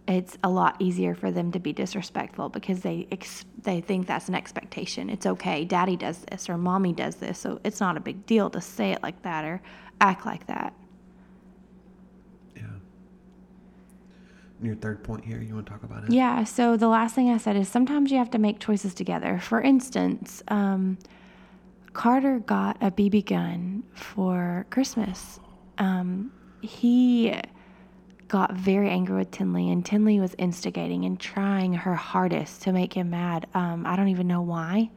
it's 0.09 0.37
a 0.43 0.49
lot 0.49 0.77
easier 0.81 1.15
for 1.15 1.31
them 1.31 1.53
to 1.53 1.61
be 1.61 1.73
disrespectful 1.73 2.49
because 2.49 2.81
they 2.81 3.07
ex- 3.13 3.45
they 3.63 3.81
think 3.81 4.07
that's 4.07 4.29
an 4.29 4.35
expectation. 4.35 5.11
It's 5.11 5.27
okay. 5.27 5.65
Daddy 5.65 5.97
does 5.97 6.19
this 6.31 6.49
or 6.49 6.59
mommy 6.59 6.93
does 6.93 7.17
this, 7.17 7.39
so 7.39 7.61
it's 7.63 7.79
not 7.79 7.97
a 7.97 8.01
big 8.01 8.27
deal 8.27 8.51
to 8.51 8.61
say 8.61 8.91
it 8.91 9.03
like 9.03 9.23
that 9.23 9.45
or 9.45 9.63
act 10.01 10.27
like 10.27 10.47
that. 10.49 10.73
Your 14.63 14.77
third 14.77 15.05
point 15.05 15.25
here, 15.25 15.41
you 15.41 15.55
want 15.55 15.67
to 15.67 15.73
talk 15.73 15.83
about 15.83 16.05
it? 16.05 16.13
Yeah. 16.13 16.45
So 16.45 16.77
the 16.77 16.89
last 16.89 17.15
thing 17.15 17.31
I 17.31 17.39
said 17.39 17.57
is 17.57 17.69
sometimes 17.69 18.11
you 18.11 18.19
have 18.19 18.31
to 18.31 18.39
make 18.39 18.59
choices 18.59 18.95
together. 18.95 19.39
For 19.39 19.61
instance, 19.61 20.43
um, 20.49 20.99
Carter 21.93 22.39
got 22.41 22.77
a 22.81 22.91
BB 22.91 23.27
gun 23.27 23.83
for 23.95 24.67
Christmas. 24.71 25.41
Um, 25.79 26.33
he 26.61 27.41
got 28.29 28.53
very 28.53 28.91
angry 28.91 29.17
with 29.17 29.31
Tinley, 29.31 29.71
and 29.71 29.85
Tinley 29.85 30.21
was 30.21 30.35
instigating 30.39 31.05
and 31.05 31.19
trying 31.19 31.73
her 31.73 31.95
hardest 31.95 32.63
to 32.63 32.73
make 32.73 32.93
him 32.93 33.11
mad. 33.11 33.47
Um, 33.55 33.87
I 33.87 33.97
don't 33.97 34.09
even 34.09 34.29
know 34.29 34.43
why, 34.43 34.91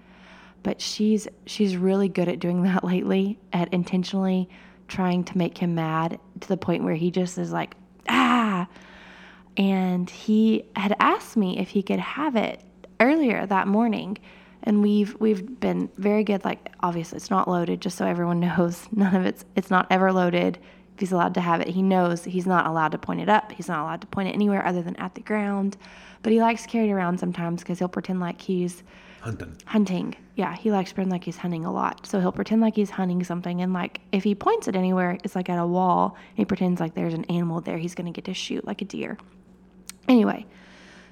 but 0.63 0.81
she's 0.81 1.27
she's 1.45 1.77
really 1.77 2.09
good 2.09 2.27
at 2.27 2.39
doing 2.39 2.63
that 2.63 2.83
lately, 2.93 3.39
at 3.53 3.73
intentionally 3.73 4.49
trying 4.87 5.23
to 5.23 5.37
make 5.37 5.57
him 5.57 5.73
mad 5.73 6.19
to 6.41 6.47
the 6.49 6.57
point 6.57 6.83
where 6.83 6.95
he 6.95 7.09
just 7.11 7.37
is 7.37 7.53
like, 7.53 7.75
ah 8.09 8.40
and 9.57 10.09
he 10.09 10.65
had 10.75 10.95
asked 10.99 11.35
me 11.35 11.59
if 11.59 11.69
he 11.69 11.83
could 11.83 11.99
have 11.99 12.35
it 12.35 12.61
earlier 12.99 13.45
that 13.45 13.67
morning. 13.67 14.17
And 14.63 14.81
we've 14.81 15.15
we've 15.19 15.59
been 15.59 15.89
very 15.97 16.23
good 16.23 16.45
like 16.45 16.71
obviously 16.81 17.17
it's 17.17 17.31
not 17.31 17.47
loaded 17.47 17.81
just 17.81 17.97
so 17.97 18.05
everyone 18.05 18.39
knows 18.47 18.87
none 18.91 19.15
of 19.15 19.25
it's 19.25 19.43
it's 19.55 19.69
not 19.69 19.87
ever 19.89 20.11
loaded. 20.13 20.59
If 20.93 20.99
he's 20.99 21.11
allowed 21.11 21.33
to 21.33 21.41
have 21.41 21.61
it 21.61 21.67
he 21.67 21.81
knows 21.81 22.23
he's 22.23 22.45
not 22.45 22.65
allowed 22.67 22.91
to 22.91 22.97
point 22.97 23.21
it 23.21 23.29
up. 23.29 23.51
He's 23.51 23.67
not 23.67 23.79
allowed 23.79 24.01
to 24.01 24.07
point 24.07 24.29
it 24.29 24.33
anywhere 24.33 24.65
other 24.65 24.81
than 24.81 24.95
at 24.97 25.15
the 25.15 25.21
ground. 25.21 25.77
But 26.21 26.31
he 26.31 26.39
likes 26.39 26.61
to 26.63 26.67
carry 26.67 26.89
it 26.89 26.93
around 26.93 27.19
sometimes 27.19 27.63
because 27.63 27.79
he'll 27.79 27.87
pretend 27.87 28.19
like 28.19 28.39
he's 28.39 28.83
hunting. 29.21 29.57
Hunting. 29.65 30.15
Yeah 30.35 30.55
he 30.55 30.71
likes 30.71 30.91
to 30.91 30.95
pretend 30.95 31.11
like 31.11 31.23
he's 31.23 31.37
hunting 31.37 31.65
a 31.65 31.73
lot. 31.73 32.05
So 32.05 32.19
he'll 32.19 32.31
pretend 32.31 32.61
like 32.61 32.75
he's 32.75 32.91
hunting 32.91 33.23
something 33.23 33.61
and 33.61 33.73
like 33.73 33.99
if 34.11 34.23
he 34.23 34.35
points 34.35 34.67
it 34.67 34.75
anywhere 34.75 35.17
it's 35.23 35.35
like 35.35 35.49
at 35.49 35.57
a 35.57 35.65
wall 35.65 36.15
he 36.35 36.45
pretends 36.45 36.79
like 36.79 36.93
there's 36.93 37.15
an 37.15 37.25
animal 37.25 37.61
there 37.61 37.79
he's 37.79 37.95
going 37.95 38.05
to 38.05 38.15
get 38.15 38.25
to 38.25 38.33
shoot 38.35 38.63
like 38.65 38.83
a 38.83 38.85
deer 38.85 39.17
Anyway, 40.07 40.45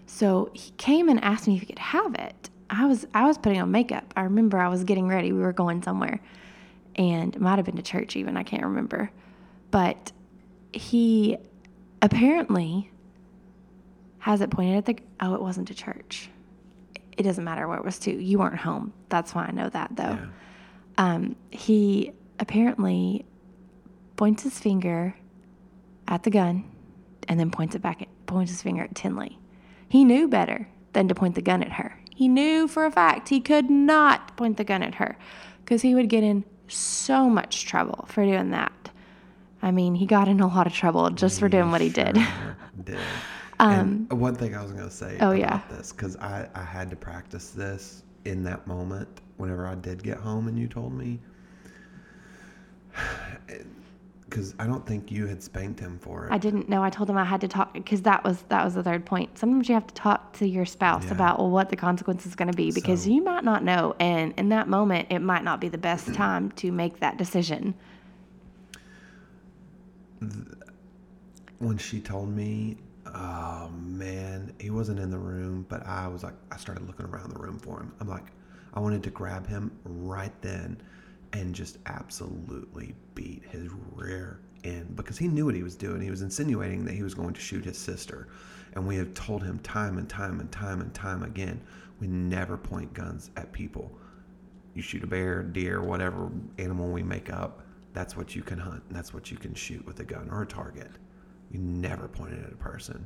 so 0.06 0.49
he 0.54 0.71
came 0.71 1.10
and 1.10 1.23
asked 1.23 1.47
me 1.47 1.56
if 1.56 1.62
he 1.62 1.67
could 1.67 1.80
have 1.80 2.15
it. 2.15 2.49
I 2.69 2.86
was 2.86 3.08
I 3.13 3.25
was 3.25 3.38
putting 3.38 3.62
on 3.62 3.71
makeup. 3.71 4.13
I 4.15 4.21
remember 4.21 4.60
I 4.60 4.67
was 4.67 4.84
getting 4.84 5.08
ready. 5.08 5.32
We 5.32 5.41
were 5.41 5.54
going 5.54 5.82
somewhere, 5.82 6.19
and 6.95 7.36
it 7.36 7.41
might 7.41 7.58
have 7.58 7.65
been 7.65 7.78
to 7.78 7.82
church 7.82 8.15
even. 8.15 8.38
I 8.38 8.43
can't 8.43 8.63
remember, 8.63 9.12
but 9.71 10.12
he 10.71 11.38
apparently 12.02 12.91
has 14.19 14.41
it 14.41 14.49
pointed 14.52 14.78
at 14.78 14.86
the. 14.86 14.97
Oh, 15.19 15.34
it 15.34 15.41
wasn't 15.41 15.67
to 15.69 15.73
church. 15.73 16.30
It 17.17 17.23
doesn't 17.23 17.43
matter 17.43 17.67
where 17.67 17.78
it 17.78 17.86
was 17.86 17.99
to. 17.99 18.12
You 18.12 18.39
weren't 18.39 18.58
home. 18.58 18.93
That's 19.10 19.34
why 19.34 19.45
I 19.45 19.52
know 19.52 19.69
that 19.69 19.95
though. 19.95 20.04
Yeah. 20.04 20.28
Um, 20.97 21.36
he 21.49 22.12
apparently 22.39 23.25
points 24.15 24.43
his 24.43 24.60
finger 24.60 25.15
at 26.08 26.23
the 26.23 26.30
gun 26.30 26.69
and 27.28 27.39
then 27.39 27.52
points 27.52 27.75
it 27.75 27.82
back 27.82 28.02
at 28.02 28.08
points 28.29 28.51
his 28.51 28.61
finger 28.61 28.83
at 28.83 28.95
Tinley. 28.95 29.37
He 29.89 30.05
knew 30.05 30.27
better 30.27 30.67
than 30.93 31.07
to 31.07 31.15
point 31.15 31.35
the 31.35 31.41
gun 31.41 31.63
at 31.63 31.73
her. 31.73 31.99
He 32.15 32.27
knew 32.27 32.67
for 32.67 32.85
a 32.85 32.91
fact 32.91 33.29
he 33.29 33.39
could 33.39 33.69
not 33.69 34.35
point 34.37 34.57
the 34.57 34.63
gun 34.63 34.83
at 34.83 34.95
her 34.95 35.17
because 35.63 35.81
he 35.81 35.95
would 35.95 36.09
get 36.09 36.23
in 36.23 36.43
so 36.67 37.29
much 37.29 37.65
trouble 37.65 38.05
for 38.07 38.23
doing 38.23 38.51
that. 38.51 38.91
I 39.61 39.71
mean, 39.71 39.95
he 39.95 40.05
got 40.05 40.27
in 40.27 40.39
a 40.39 40.47
lot 40.47 40.67
of 40.67 40.73
trouble 40.73 41.09
just 41.09 41.39
for 41.39 41.49
doing 41.49 41.71
what 41.71 41.81
he 41.81 41.89
did. 41.89 42.15
Sure 42.17 42.57
did. 42.83 42.97
Um, 43.59 44.07
and 44.09 44.21
one 44.21 44.35
thing 44.35 44.55
I 44.55 44.61
was 44.61 44.71
going 44.71 44.87
to 44.87 44.93
say 44.93 45.17
oh, 45.19 45.31
about 45.31 45.37
yeah. 45.37 45.61
this, 45.69 45.91
because 45.91 46.15
I, 46.17 46.47
I 46.55 46.63
had 46.63 46.89
to 46.91 46.95
practice 46.95 47.49
this 47.49 48.03
in 48.25 48.43
that 48.43 48.65
moment 48.67 49.21
whenever 49.37 49.67
I 49.67 49.75
did 49.75 50.01
get 50.01 50.17
home 50.17 50.47
and 50.47 50.57
you 50.57 50.67
told 50.67 50.93
me. 50.93 51.19
Because 54.29 54.53
I 54.59 54.67
don't 54.67 54.85
think 54.85 55.11
you 55.11 55.25
had 55.25 55.41
spanked 55.41 55.79
him 55.79 55.97
for 55.99 56.27
it. 56.27 56.31
I 56.31 56.37
didn't 56.37 56.69
know. 56.69 56.83
I 56.83 56.89
told 56.91 57.09
him 57.09 57.17
I 57.17 57.23
had 57.25 57.41
to 57.41 57.47
talk 57.47 57.73
because 57.73 58.03
that 58.03 58.23
was 58.23 58.43
that 58.49 58.63
was 58.63 58.75
the 58.75 58.83
third 58.83 59.05
point. 59.05 59.37
Sometimes 59.37 59.67
you 59.67 59.73
have 59.73 59.87
to 59.87 59.93
talk 59.95 60.33
to 60.33 60.47
your 60.47 60.65
spouse 60.65 61.05
Yeah. 61.05 61.13
about 61.13 61.39
well, 61.39 61.49
what 61.49 61.69
the 61.69 61.75
consequence 61.75 62.25
is 62.25 62.35
going 62.35 62.49
to 62.51 62.55
be 62.55 62.71
because 62.71 63.03
So- 63.03 63.09
you 63.09 63.23
might 63.23 63.43
not 63.43 63.63
know, 63.63 63.95
and 63.99 64.33
in 64.37 64.49
that 64.49 64.67
moment, 64.67 65.07
it 65.09 65.19
might 65.19 65.43
not 65.43 65.59
be 65.59 65.67
the 65.67 65.77
best 65.79 66.07
mm. 66.07 66.15
time 66.15 66.51
to 66.51 66.71
make 66.71 66.99
that 66.99 67.17
decision. 67.17 67.73
when 71.59 71.77
she 71.77 71.99
told 71.99 72.29
me, 72.29 72.77
oh 73.05 73.69
man, 73.69 74.53
he 74.59 74.69
wasn't 74.69 74.99
in 74.99 75.09
the 75.09 75.17
room, 75.17 75.65
but 75.69 75.85
I 75.85 76.07
was 76.07 76.23
like, 76.23 76.33
I 76.51 76.57
started 76.57 76.87
looking 76.87 77.05
around 77.05 77.31
the 77.31 77.39
room 77.39 77.59
for 77.59 77.79
him. 77.79 77.91
I'm 77.99 78.07
like, 78.07 78.25
I 78.73 78.79
wanted 78.79 79.03
to 79.03 79.09
grab 79.09 79.47
him 79.47 79.71
right 79.83 80.31
then 80.41 80.81
and 81.33 81.53
just 81.53 81.77
absolutely 81.85 82.95
beat 83.15 83.43
his 83.49 83.69
rear 83.93 84.39
end 84.63 84.95
because 84.95 85.17
he 85.17 85.27
knew 85.27 85.45
what 85.45 85.55
he 85.55 85.63
was 85.63 85.75
doing. 85.75 86.01
He 86.01 86.09
was 86.09 86.21
insinuating 86.21 86.85
that 86.85 86.93
he 86.93 87.03
was 87.03 87.13
going 87.13 87.33
to 87.33 87.41
shoot 87.41 87.63
his 87.63 87.77
sister. 87.77 88.27
And 88.73 88.87
we 88.87 88.95
have 88.97 89.13
told 89.13 89.43
him 89.43 89.59
time 89.59 89.97
and 89.97 90.07
time 90.09 90.39
and 90.39 90.51
time 90.51 90.81
and 90.81 90.93
time 90.93 91.23
again 91.23 91.61
we 91.99 92.07
never 92.07 92.57
point 92.57 92.93
guns 92.93 93.29
at 93.35 93.51
people. 93.51 93.91
You 94.73 94.81
shoot 94.81 95.03
a 95.03 95.07
bear, 95.07 95.43
deer, 95.43 95.81
whatever 95.81 96.31
animal 96.57 96.89
we 96.89 97.03
make 97.03 97.31
up, 97.31 97.61
that's 97.93 98.15
what 98.15 98.35
you 98.35 98.41
can 98.41 98.57
hunt. 98.57 98.83
and 98.87 98.95
That's 98.95 99.13
what 99.13 99.31
you 99.31 99.37
can 99.37 99.53
shoot 99.53 99.85
with 99.85 99.99
a 99.99 100.05
gun 100.05 100.29
or 100.31 100.43
a 100.43 100.45
target. 100.45 100.91
You 101.51 101.59
never 101.59 102.07
point 102.07 102.33
it 102.33 102.45
at 102.45 102.53
a 102.53 102.57
person. 102.57 103.05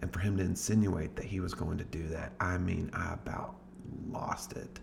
And 0.00 0.12
for 0.12 0.20
him 0.20 0.36
to 0.38 0.42
insinuate 0.42 1.16
that 1.16 1.24
he 1.24 1.40
was 1.40 1.52
going 1.54 1.78
to 1.78 1.84
do 1.84 2.06
that, 2.08 2.32
I 2.40 2.58
mean, 2.58 2.90
I 2.94 3.14
about 3.14 3.56
lost 4.08 4.52
it. 4.52 4.80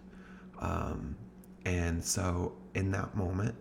Um, 0.60 1.16
and 1.66 2.04
so 2.04 2.54
in 2.76 2.92
that 2.92 3.16
moment, 3.16 3.56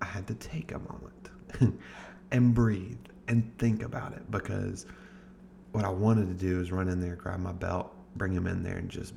I 0.00 0.06
had 0.06 0.26
to 0.28 0.34
take 0.34 0.72
a 0.72 0.78
moment 0.78 1.78
and 2.30 2.54
breathe 2.54 2.98
and 3.28 3.56
think 3.58 3.82
about 3.82 4.12
it 4.12 4.30
because 4.30 4.86
what 5.72 5.84
I 5.84 5.90
wanted 5.90 6.28
to 6.28 6.34
do 6.34 6.60
is 6.60 6.72
run 6.72 6.88
in 6.88 7.00
there, 7.00 7.16
grab 7.16 7.40
my 7.40 7.52
belt, 7.52 7.92
bring 8.16 8.32
him 8.32 8.46
in 8.46 8.62
there, 8.62 8.76
and 8.76 8.88
just 8.88 9.14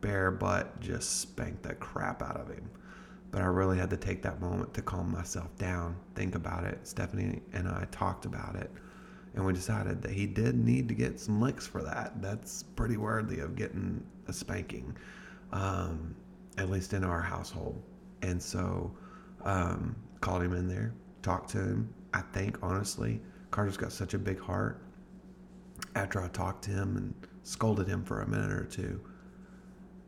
bare 0.00 0.30
butt 0.30 0.78
just 0.80 1.20
spank 1.20 1.62
the 1.62 1.74
crap 1.74 2.22
out 2.22 2.36
of 2.36 2.48
him. 2.48 2.68
But 3.30 3.42
I 3.42 3.46
really 3.46 3.78
had 3.78 3.90
to 3.90 3.96
take 3.96 4.22
that 4.22 4.40
moment 4.40 4.74
to 4.74 4.82
calm 4.82 5.10
myself 5.10 5.56
down, 5.56 5.96
think 6.14 6.34
about 6.34 6.64
it. 6.64 6.86
Stephanie 6.86 7.40
and 7.52 7.66
I 7.66 7.86
talked 7.90 8.26
about 8.26 8.54
it, 8.54 8.70
and 9.34 9.44
we 9.44 9.52
decided 9.52 10.02
that 10.02 10.12
he 10.12 10.26
did 10.26 10.54
need 10.56 10.88
to 10.88 10.94
get 10.94 11.18
some 11.18 11.40
licks 11.40 11.66
for 11.66 11.82
that. 11.82 12.20
That's 12.20 12.62
pretty 12.62 12.96
worthy 12.96 13.40
of 13.40 13.56
getting 13.56 14.04
a 14.28 14.32
spanking, 14.32 14.96
um, 15.52 16.14
at 16.58 16.70
least 16.70 16.92
in 16.92 17.04
our 17.04 17.20
household. 17.22 17.82
And 18.22 18.42
so, 18.42 18.90
um, 19.44 19.94
called 20.20 20.42
him 20.42 20.54
in 20.54 20.68
there, 20.68 20.94
talked 21.22 21.50
to 21.50 21.58
him. 21.58 21.92
I 22.14 22.20
think 22.32 22.58
honestly, 22.62 23.20
Carter's 23.50 23.76
got 23.76 23.92
such 23.92 24.14
a 24.14 24.18
big 24.18 24.40
heart. 24.40 24.80
After 25.96 26.20
I 26.22 26.28
talked 26.28 26.64
to 26.64 26.70
him 26.70 26.96
and 26.96 27.14
scolded 27.42 27.86
him 27.86 28.04
for 28.04 28.22
a 28.22 28.28
minute 28.28 28.52
or 28.52 28.64
two, 28.64 29.00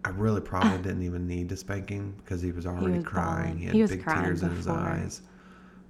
I 0.05 0.11
really 0.11 0.41
probably 0.41 0.79
didn't 0.83 1.03
even 1.03 1.27
need 1.27 1.49
to 1.51 1.57
spank 1.57 1.91
him 1.91 2.15
because 2.19 2.41
he 2.41 2.53
was 2.53 2.67
already 2.67 2.97
was 2.99 3.05
crying. 3.05 3.45
bawling. 3.55 3.59
He 3.59 3.67
had 3.67 3.75
He 3.75 3.81
big 3.97 4.05
tears 4.05 4.43
in 4.43 4.51
his 4.57 4.67
eyes. 4.69 5.23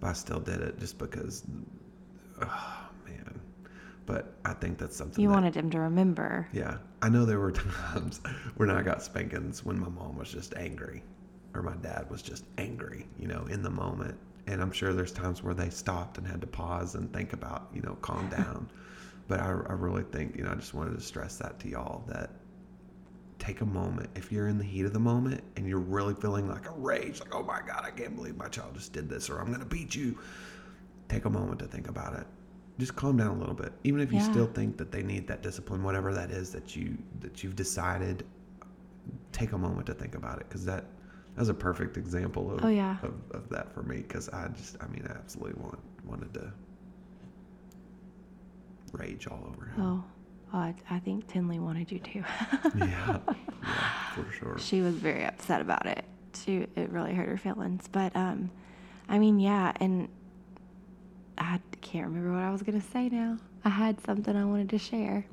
But 0.00 0.08
I 0.08 0.12
still 0.14 0.40
did 0.40 0.60
it 0.60 0.78
just 0.78 0.98
because, 0.98 1.44
man. 1.48 1.66
But 4.06 4.34
I 4.44 4.52
think 4.54 4.78
that's 4.78 4.96
something 4.96 5.20
You 5.20 5.28
that, 5.28 5.34
wanted 5.34 5.56
him 5.56 5.68
to 5.70 5.80
remember. 5.80 6.48
yeah. 6.52 6.78
I 7.02 7.08
know 7.08 7.24
there 7.24 7.40
were 7.40 7.52
times 7.92 8.20
when 8.56 8.70
I 8.70 8.82
got 8.82 9.02
spankings 9.02 9.64
when 9.64 9.78
my 9.78 9.88
mom 9.88 10.16
was 10.16 10.30
just 10.30 10.54
angry 10.56 11.02
or 11.54 11.62
my 11.62 11.74
dad 11.76 12.08
was 12.10 12.22
just 12.22 12.44
angry, 12.58 13.06
you 13.18 13.26
know, 13.28 13.46
in 13.50 13.62
the 13.62 13.70
moment. 13.70 14.16
And 14.46 14.62
I'm 14.62 14.70
sure 14.70 14.92
there's 14.92 15.12
times 15.12 15.42
where 15.42 15.54
they 15.54 15.70
stopped 15.70 16.18
and 16.18 16.26
had 16.26 16.40
to 16.40 16.46
pause 16.46 16.94
and 16.94 17.12
think 17.12 17.32
about, 17.32 17.68
you 17.74 17.82
know, 17.82 17.96
calm 18.00 18.28
down. 18.30 18.70
but 19.28 19.40
I, 19.40 19.46
I 19.46 19.72
really 19.72 20.04
think, 20.04 20.36
you 20.36 20.44
know, 20.44 20.52
I 20.52 20.54
just 20.54 20.72
wanted 20.74 20.94
to 20.94 21.00
stress 21.00 21.36
that 21.38 21.58
to 21.60 21.68
y'all 21.68 22.04
that 22.06 22.30
take 23.38 23.60
a 23.60 23.66
moment. 23.66 24.08
If 24.14 24.30
you're 24.30 24.48
in 24.48 24.56
the 24.58 24.64
heat 24.64 24.84
of 24.86 24.92
the 24.92 25.00
moment 25.00 25.42
and 25.56 25.66
you're 25.68 25.78
really 25.78 26.14
feeling 26.14 26.48
like 26.48 26.68
a 26.68 26.72
rage, 26.72 27.20
like, 27.20 27.34
oh 27.34 27.42
my 27.42 27.60
God, 27.66 27.82
I 27.84 27.90
can't 27.90 28.14
believe 28.14 28.36
my 28.36 28.48
child 28.48 28.74
just 28.74 28.92
did 28.92 29.08
this 29.08 29.28
or 29.28 29.38
I'm 29.40 29.48
going 29.48 29.60
to 29.60 29.66
beat 29.66 29.94
you, 29.94 30.16
take 31.08 31.24
a 31.24 31.30
moment 31.30 31.58
to 31.58 31.66
think 31.66 31.88
about 31.88 32.14
it. 32.14 32.26
Just 32.78 32.94
calm 32.94 33.16
down 33.16 33.28
a 33.36 33.38
little 33.38 33.54
bit. 33.54 33.72
Even 33.84 34.00
if 34.00 34.12
you 34.12 34.18
Yeah. 34.18 34.24
still 34.24 34.46
think 34.46 34.76
that 34.76 34.92
they 34.92 35.02
need 35.02 35.26
that 35.28 35.42
discipline, 35.42 35.82
whatever 35.82 36.12
that 36.14 36.30
is 36.30 36.50
that 36.50 36.76
you 36.76 36.98
that 37.20 37.42
you've 37.42 37.56
decided, 37.56 38.24
take 39.32 39.52
a 39.52 39.58
moment 39.58 39.86
to 39.86 39.94
think 39.94 40.14
about 40.14 40.40
it 40.40 40.46
because 40.48 40.64
that 40.66 40.84
that's 41.36 41.48
a 41.48 41.54
perfect 41.54 41.96
example 41.96 42.50
of, 42.52 42.64
Oh, 42.64 42.68
yeah. 42.68 42.96
of, 43.02 43.14
of 43.32 43.48
that 43.50 43.72
for 43.72 43.82
me 43.82 43.98
because 43.98 44.28
I 44.30 44.48
just 44.48 44.76
I 44.82 44.86
mean 44.88 45.06
I 45.08 45.12
absolutely 45.12 45.62
want, 45.62 45.78
wanted 46.04 46.32
to 46.34 46.52
rage 48.92 49.26
all 49.26 49.44
over 49.46 49.66
him. 49.66 49.82
Oh, 49.82 50.04
I, 50.52 50.74
I 50.90 50.98
think 51.00 51.26
Tinley 51.28 51.58
wanted 51.58 51.90
you 51.92 51.98
to. 51.98 52.10
Yeah, 52.76 53.18
yeah, 53.62 54.12
for 54.14 54.30
sure. 54.32 54.58
she 54.58 54.80
was 54.82 54.94
very 54.94 55.24
upset 55.24 55.60
about 55.60 55.86
it. 55.86 56.04
She 56.34 56.66
it 56.76 56.90
really 56.90 57.14
hurt 57.14 57.28
her 57.28 57.38
feelings. 57.38 57.88
But 57.90 58.14
um, 58.14 58.50
I 59.08 59.18
mean, 59.18 59.40
yeah, 59.40 59.72
and 59.80 60.08
I 61.38 61.60
can't 61.90 62.06
remember 62.06 62.32
what 62.32 62.42
I 62.42 62.50
was 62.50 62.62
gonna 62.62 62.80
say 62.80 63.08
now. 63.08 63.38
I 63.64 63.68
had 63.68 64.00
something 64.04 64.34
I 64.36 64.44
wanted 64.44 64.68
to 64.70 64.78
share. 64.78 65.24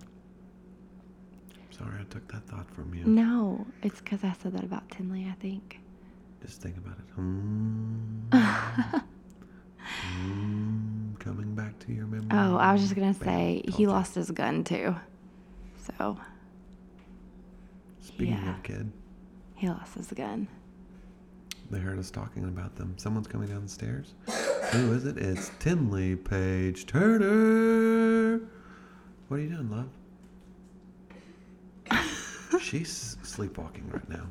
Sorry, 1.71 1.99
I 1.99 2.03
took 2.03 2.31
that 2.31 2.45
thought 2.47 2.69
from 2.69 2.93
you. 2.93 3.03
No, 3.05 3.65
it's 3.81 3.99
because 3.99 4.23
I 4.23 4.33
said 4.41 4.53
that 4.53 4.63
about 4.63 4.89
Tinley. 4.91 5.27
I 5.29 5.33
think. 5.41 5.79
Just 6.41 6.61
think 6.61 6.77
about 6.77 6.97
it. 6.97 7.05
Hmm. 7.15 8.29
Hmm, 9.85 11.13
coming 11.15 11.53
back 11.55 11.77
to 11.79 11.91
your 11.91 12.05
memory. 12.05 12.27
Oh, 12.31 12.55
I 12.55 12.71
was 12.71 12.81
just 12.81 12.95
gonna 12.95 13.13
say 13.13 13.61
he 13.67 13.83
you. 13.83 13.89
lost 13.89 14.15
his 14.15 14.31
gun 14.31 14.63
too. 14.63 14.95
So 15.97 16.17
Speaking 17.99 18.35
yeah. 18.35 18.55
of 18.55 18.63
kid, 18.63 18.91
he 19.55 19.67
lost 19.67 19.95
his 19.95 20.07
gun. 20.11 20.47
They 21.73 21.79
heard 21.79 21.97
us 21.97 22.12
talking 22.12 22.43
about 22.43 22.75
them. 22.75 22.93
Someone's 22.97 23.25
coming 23.27 23.47
down 23.47 23.63
the 23.63 23.69
stairs. 23.69 24.13
Who 24.73 24.93
is 24.93 25.05
it? 25.05 25.17
It's 25.17 25.49
Tinley 25.59 26.15
Page 26.15 26.86
Turner. 26.86 28.39
What 29.27 29.38
are 29.38 29.39
you 29.41 29.49
doing, 29.49 29.71
love? 29.71 29.89
She's 32.62 33.17
sleepwalking 33.23 33.89
right 33.89 34.07
now. 34.07 34.27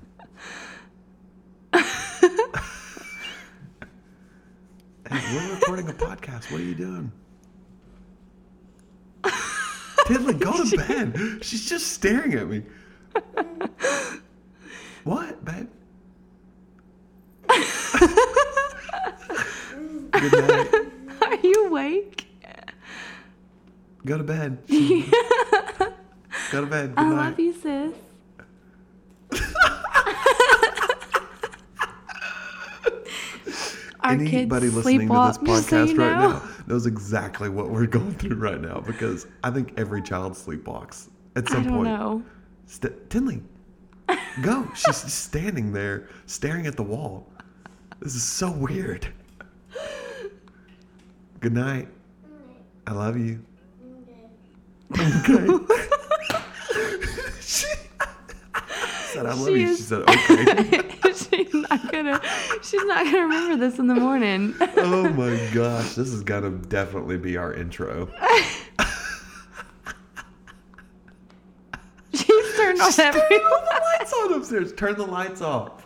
hey, 5.10 5.34
we're 5.34 5.54
recording 5.54 5.88
a 5.88 5.94
podcast. 5.94 6.52
What 6.52 6.60
are 6.60 6.64
you 6.64 6.76
doing? 6.76 7.10
Tinley, 10.06 10.34
go 10.34 10.64
to 10.64 10.76
bed. 10.76 11.40
She's 11.44 11.68
just 11.68 11.88
staring 11.88 12.34
at 12.34 12.48
me. 12.48 12.62
What, 15.04 15.44
babe? 15.44 15.68
Good 20.12 20.32
night. 20.32 20.92
Are 21.22 21.36
you 21.46 21.66
awake? 21.68 22.26
Go 24.04 24.18
to 24.18 24.24
bed. 24.24 24.58
Go 24.68 26.60
to 26.60 26.66
bed. 26.66 26.94
Good 26.94 26.98
I 27.02 27.08
night. 27.08 27.16
love 27.16 27.38
you, 27.40 27.52
sis. 27.52 27.92
Our 34.00 34.12
Anybody 34.12 34.68
listening 34.68 35.08
to 35.08 35.14
this 35.14 35.38
just 35.38 35.68
so 35.68 35.86
podcast 35.86 35.88
you 35.92 35.96
right 35.98 36.18
know. 36.20 36.28
now 36.30 36.42
knows 36.66 36.86
exactly 36.86 37.48
what 37.48 37.70
we're 37.70 37.86
going 37.86 38.14
through 38.14 38.36
right 38.36 38.60
now 38.60 38.80
because 38.80 39.26
I 39.44 39.50
think 39.50 39.74
every 39.76 40.02
child 40.02 40.32
sleepwalks 40.32 41.08
at 41.36 41.48
some 41.48 41.60
I 41.60 41.62
don't 41.64 41.72
point. 41.74 41.84
know. 41.88 42.22
St- 42.66 43.10
Tinley, 43.10 43.42
go. 44.42 44.66
She's 44.74 44.96
standing 44.96 45.72
there 45.72 46.08
staring 46.26 46.66
at 46.66 46.76
the 46.76 46.82
wall. 46.82 47.28
This 48.00 48.16
is 48.16 48.24
so 48.24 48.50
weird. 48.50 49.06
Good 51.42 51.54
night. 51.54 51.88
I 52.86 52.92
love 52.92 53.16
you. 53.18 53.44
Okay. 54.92 55.48
she 57.40 57.66
said, 59.10 59.26
I 59.26 59.34
love 59.34 59.48
She 59.48 59.60
you. 59.60 59.76
She 59.76 59.82
said, 59.82 60.02
okay. 60.02 60.88
she's 61.12 61.52
not 61.52 61.90
gonna. 61.90 62.20
She's 62.62 62.84
not 62.84 63.04
gonna 63.06 63.22
remember 63.22 63.56
this 63.56 63.80
in 63.80 63.88
the 63.88 63.94
morning. 63.96 64.54
oh 64.60 65.08
my 65.10 65.36
gosh. 65.52 65.94
This 65.96 66.12
is 66.12 66.22
going 66.22 66.44
to 66.44 66.50
definitely 66.68 67.18
be 67.18 67.36
our 67.36 67.52
intro. 67.52 68.08
she's 72.14 72.56
turned 72.56 72.80
on 72.80 72.92
Turn 72.92 73.06
every. 73.06 73.20
all 73.20 73.60
the 73.60 73.82
lights 73.98 74.12
on 74.12 74.32
upstairs. 74.34 74.72
Turn 74.74 74.96
the 74.96 75.06
lights 75.06 75.42
off. 75.42 75.84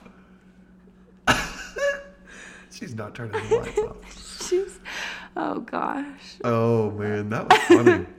She's 2.70 2.94
not 2.94 3.14
turning 3.14 3.32
the 3.48 3.56
lights 3.56 3.78
off. 3.78 3.96
She's. 4.50 4.80
Oh 5.36 5.60
gosh. 5.60 6.38
Oh 6.44 6.90
man, 6.92 7.28
that 7.30 7.48
was 7.48 7.58
funny. 7.62 8.06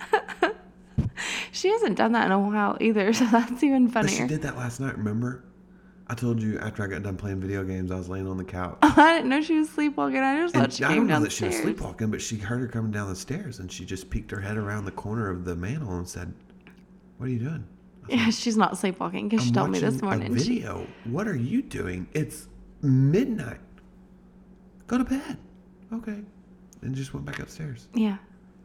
She 1.51 1.69
hasn't 1.69 1.97
done 1.97 2.11
that 2.11 2.27
in 2.27 2.31
a 2.31 2.39
while 2.39 2.77
either, 2.79 3.11
so 3.13 3.25
that's 3.25 3.63
even 3.63 3.87
But 3.87 4.09
she 4.09 4.27
did 4.27 4.43
that 4.43 4.55
last 4.57 4.79
night. 4.79 4.95
Remember? 4.97 5.43
I 6.09 6.13
told 6.13 6.41
you 6.41 6.57
after 6.59 6.83
I 6.83 6.87
got 6.87 7.03
done 7.03 7.17
playing 7.17 7.41
video 7.41 7.63
games, 7.63 7.91
I 7.91 7.95
was 7.95 8.07
laying 8.07 8.27
on 8.27 8.37
the 8.37 8.43
couch. 8.43 8.77
I 8.81 9.15
didn't 9.15 9.29
know 9.29 9.41
she 9.41 9.57
was 9.57 9.69
sleepwalking. 9.69 10.19
I 10.19 10.39
just 10.39 10.53
and 10.55 10.63
thought 10.63 10.73
she 10.73 10.83
I 10.83 10.95
don't 10.95 11.07
know 11.07 11.15
downstairs. 11.15 11.33
that 11.33 11.35
she 11.35 11.45
was 11.47 11.57
sleepwalking, 11.57 12.11
but 12.11 12.21
she 12.21 12.37
heard 12.37 12.61
her 12.61 12.67
coming 12.67 12.91
down 12.91 13.09
the 13.09 13.15
stairs, 13.15 13.59
and 13.59 13.71
she 13.71 13.85
just 13.85 14.09
peeked 14.09 14.31
her 14.31 14.39
head 14.39 14.55
around 14.55 14.85
the 14.85 14.91
corner 14.91 15.29
of 15.29 15.43
the 15.43 15.55
manhole 15.55 15.97
and 15.97 16.07
said, 16.07 16.31
"What 17.17 17.27
are 17.27 17.31
you 17.31 17.39
doing?" 17.39 17.65
Yeah, 18.07 18.29
she's 18.29 18.55
not 18.55 18.77
sleepwalking 18.77 19.27
because 19.27 19.45
she 19.45 19.51
told 19.51 19.71
me 19.71 19.79
this 19.79 20.01
morning. 20.01 20.33
A 20.33 20.39
She- 20.39 20.59
video. 20.59 20.87
What 21.05 21.27
are 21.27 21.35
you 21.35 21.61
doing? 21.61 22.07
It's 22.13 22.47
midnight. 22.81 23.59
Go 24.85 24.99
to 24.99 25.03
bed. 25.03 25.37
Okay. 25.91 26.21
And 26.87 26.95
just 26.95 27.13
went 27.13 27.25
back 27.25 27.39
upstairs. 27.39 27.89
yeah. 27.93 28.15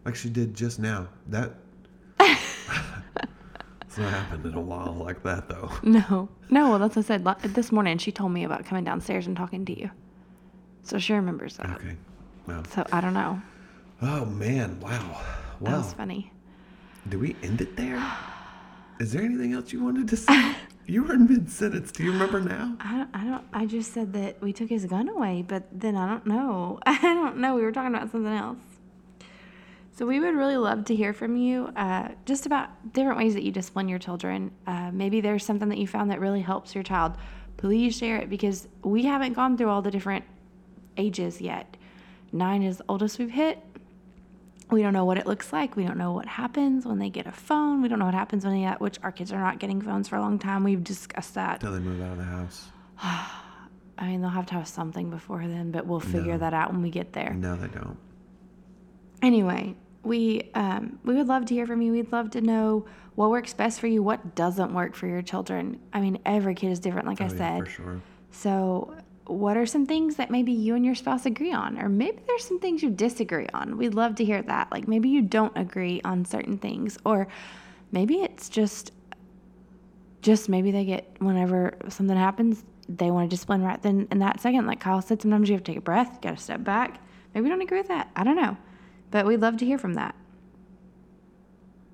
Like 0.05 0.15
she 0.15 0.31
did 0.31 0.55
just 0.55 0.79
now. 0.79 1.09
That 1.27 1.55
It's 2.21 3.99
not 3.99 4.13
happened 4.13 4.47
in 4.47 4.55
a 4.55 4.61
while 4.61 4.93
like 4.93 5.25
that 5.25 5.49
though. 5.49 5.71
No. 5.83 6.29
No, 6.49 6.71
well, 6.71 6.79
that's 6.79 6.95
what 6.95 7.05
I 7.11 7.19
said. 7.19 7.53
This 7.55 7.73
morning, 7.73 7.99
she 7.99 8.13
told 8.13 8.31
me 8.31 8.45
about 8.45 8.65
coming 8.65 8.85
downstairs 8.85 9.27
and 9.27 9.37
talking 9.37 9.65
to 9.65 9.77
you. 9.79 9.91
So 10.85 11.01
she 11.01 11.15
remembers 11.15 11.57
that. 11.57 11.71
Okay. 11.81 11.97
Well. 12.47 12.65
So 12.67 12.87
I 12.93 13.01
don't 13.01 13.15
know. 13.15 13.43
Oh 14.03 14.25
man, 14.27 14.79
wow. 14.79 15.21
Wow. 15.59 15.71
That 15.73 15.77
was 15.79 15.93
funny. 15.93 16.33
Do 17.09 17.19
we 17.19 17.35
end 17.43 17.61
it 17.61 17.77
there? 17.77 18.01
Is 19.01 19.13
there 19.13 19.23
anything 19.23 19.53
else 19.53 19.73
you 19.73 19.83
wanted 19.83 20.07
to 20.09 20.17
say? 20.17 20.55
you 20.87 21.03
were 21.05 21.15
in 21.15 21.27
mid 21.27 21.51
sentence. 21.51 21.93
Do 21.93 22.05
you 22.05 22.13
remember 22.13 22.41
now? 22.41 22.77
I 22.81 22.97
don't, 22.97 23.11
I 23.15 23.25
don't, 23.25 23.45
I 23.53 23.67
just 23.67 23.93
said 23.93 24.13
that 24.15 24.41
we 24.43 24.53
took 24.53 24.69
his 24.69 24.85
gun 24.87 25.09
away, 25.09 25.45
but 25.47 25.65
then 25.73 25.97
I 25.97 26.09
don't 26.09 26.27
know. 26.27 26.79
I 26.87 26.99
don't 27.01 27.39
know. 27.39 27.55
We 27.55 27.63
were 27.63 27.73
talking 27.73 27.95
about 27.95 28.11
something 28.11 28.33
else. 28.33 28.59
So 29.95 30.07
we 30.07 30.21
would 30.21 30.35
really 30.35 30.57
love 30.57 30.87
to 30.87 30.95
hear 30.97 31.13
from 31.13 31.37
you 31.37 31.67
uh, 31.77 32.09
just 32.25 32.47
about 32.47 32.93
different 32.95 33.19
ways 33.19 33.35
that 33.35 33.43
you 33.43 33.53
discipline 33.53 33.89
your 33.89 33.99
children. 33.99 34.51
Uh, 34.67 34.91
maybe 34.91 35.21
there's 35.21 35.45
something 35.45 35.69
that 35.69 35.79
you 35.79 35.87
found 35.87 36.11
that 36.11 36.19
really 36.19 36.41
helps 36.41 36.75
your 36.75 36.83
child. 36.83 37.13
Please 37.59 37.97
share 37.97 38.17
it 38.17 38.31
because 38.31 38.69
we 38.83 39.05
haven't 39.05 39.35
gone 39.35 39.57
through 39.57 39.69
all 39.69 39.83
the 39.83 39.91
different 39.91 40.25
ages 40.97 41.41
yet. 41.41 41.77
Nine 42.33 42.63
is 42.63 42.79
the 42.79 42.85
oldest 42.89 43.19
we've 43.19 43.31
hit. 43.31 43.59
We 44.71 44.81
don't 44.83 44.93
know 44.95 45.05
what 45.05 45.19
it 45.19 45.27
looks 45.27 45.53
like. 45.53 45.77
We 45.77 45.85
don't 45.85 45.99
know 45.99 46.13
what 46.13 46.27
happens 46.27 46.87
when 46.87 46.99
they 46.99 47.11
get 47.11 47.27
a 47.27 47.33
phone. 47.33 47.83
We 47.83 47.89
don't 47.89 47.99
know 47.99 48.05
what 48.07 48.15
happens 48.15 48.45
when 48.45 48.55
they, 48.55 48.65
uh, 48.65 48.77
which 48.79 48.99
our 49.03 49.13
kids 49.13 49.31
are 49.33 49.39
not 49.41 49.59
getting 49.59 49.81
phones 49.83 50.09
for 50.09 50.17
a 50.17 50.21
long 50.21 50.39
time. 50.39 50.65
We've 50.65 50.83
discussed 50.83 51.35
that. 51.35 51.61
Till 51.61 51.73
they 51.73 51.79
move 51.81 52.01
out 52.01 52.13
of 52.13 52.19
the 52.19 52.25
house. 52.25 52.69
I 53.99 54.07
mean, 54.09 54.21
they'll 54.23 54.31
have 54.31 54.47
to 54.47 54.55
have 54.55 54.67
something 54.67 55.11
before 55.11 55.41
then, 55.47 55.71
but 55.71 55.87
we'll 55.87 56.01
figure 56.01 56.33
No. 56.33 56.39
that 56.39 56.55
out 56.55 56.73
when 56.73 56.81
we 56.83 56.91
get 56.91 57.13
there. 57.13 57.35
No, 57.35 57.55
they 57.57 57.69
don't. 57.69 57.99
Anyway, 59.21 59.77
we 60.03 60.51
um, 60.55 60.99
we 61.05 61.15
would 61.15 61.29
love 61.29 61.45
to 61.47 61.55
hear 61.55 61.67
from 61.67 61.81
you. 61.83 61.93
We'd 61.93 62.11
love 62.11 62.31
to 62.31 62.41
know 62.41 62.87
what 63.15 63.31
works 63.31 63.53
best 63.55 63.79
for 63.79 63.87
you, 63.87 64.03
what 64.03 64.35
doesn't 64.35 64.73
work 64.75 64.95
for 64.97 65.07
your 65.07 65.23
children. 65.23 65.79
I 65.93 66.01
mean, 66.01 66.19
every 66.25 66.55
kid 66.55 66.71
is 66.71 66.81
different, 66.81 67.07
like 67.07 67.21
I 67.21 67.27
Oh, 67.27 67.33
yeah, 67.33 67.37
said. 67.39 67.59
for 67.65 67.71
sure. 67.71 68.01
So, 68.31 68.95
what 69.33 69.57
are 69.57 69.67
some 69.67 69.87
things 69.87 70.17
that 70.17 70.31
maybe 70.31 70.53
you 70.53 70.75
and 70.75 70.85
your 70.85 70.95
spouse 70.95 71.27
agree 71.27 71.53
on, 71.53 71.79
or 71.79 71.89
maybe 71.89 72.19
there's 72.27 72.45
some 72.45 72.61
things 72.61 72.83
you 72.83 72.91
disagree 72.91 73.49
on? 73.55 73.77
We'd 73.77 73.95
love 73.95 74.15
to 74.17 74.25
hear 74.25 74.43
that. 74.43 74.71
Like 74.73 74.89
maybe 74.89 75.09
you 75.09 75.23
don't 75.23 75.57
agree 75.57 76.01
on 76.05 76.25
certain 76.25 76.59
things, 76.59 76.99
or 77.05 77.29
maybe 77.91 78.17
it's 78.23 78.49
just 78.49 78.93
just 80.23 80.49
maybe 80.49 80.71
they 80.71 80.85
get 80.85 81.17
whenever 81.19 81.77
something 81.89 82.17
happens, 82.17 82.65
they 82.89 83.11
want 83.11 83.29
to 83.29 83.35
discipline 83.35 83.63
right 83.63 83.83
then 83.83 84.07
in 84.13 84.21
that 84.21 84.41
second. 84.41 84.67
Like 84.67 84.81
Kyle 84.81 85.03
said, 85.03 85.21
sometimes 85.21 85.49
you 85.49 85.55
have 85.55 85.65
to 85.65 85.73
take 85.73 85.79
a 85.79 85.83
breath, 85.83 86.21
got 86.21 86.37
to 86.37 86.43
step 86.43 86.63
back. 86.63 87.01
Maybe 87.35 87.45
we 87.45 87.51
don't 87.51 87.63
agree 87.63 87.79
with 87.79 87.89
that. 87.89 88.11
I 88.15 88.25
don't 88.25 88.37
know, 88.37 88.57
but 89.11 89.27
we'd 89.27 89.41
love 89.41 89.57
to 89.59 89.65
hear 89.67 89.79
from 89.79 89.95
that. 89.95 90.15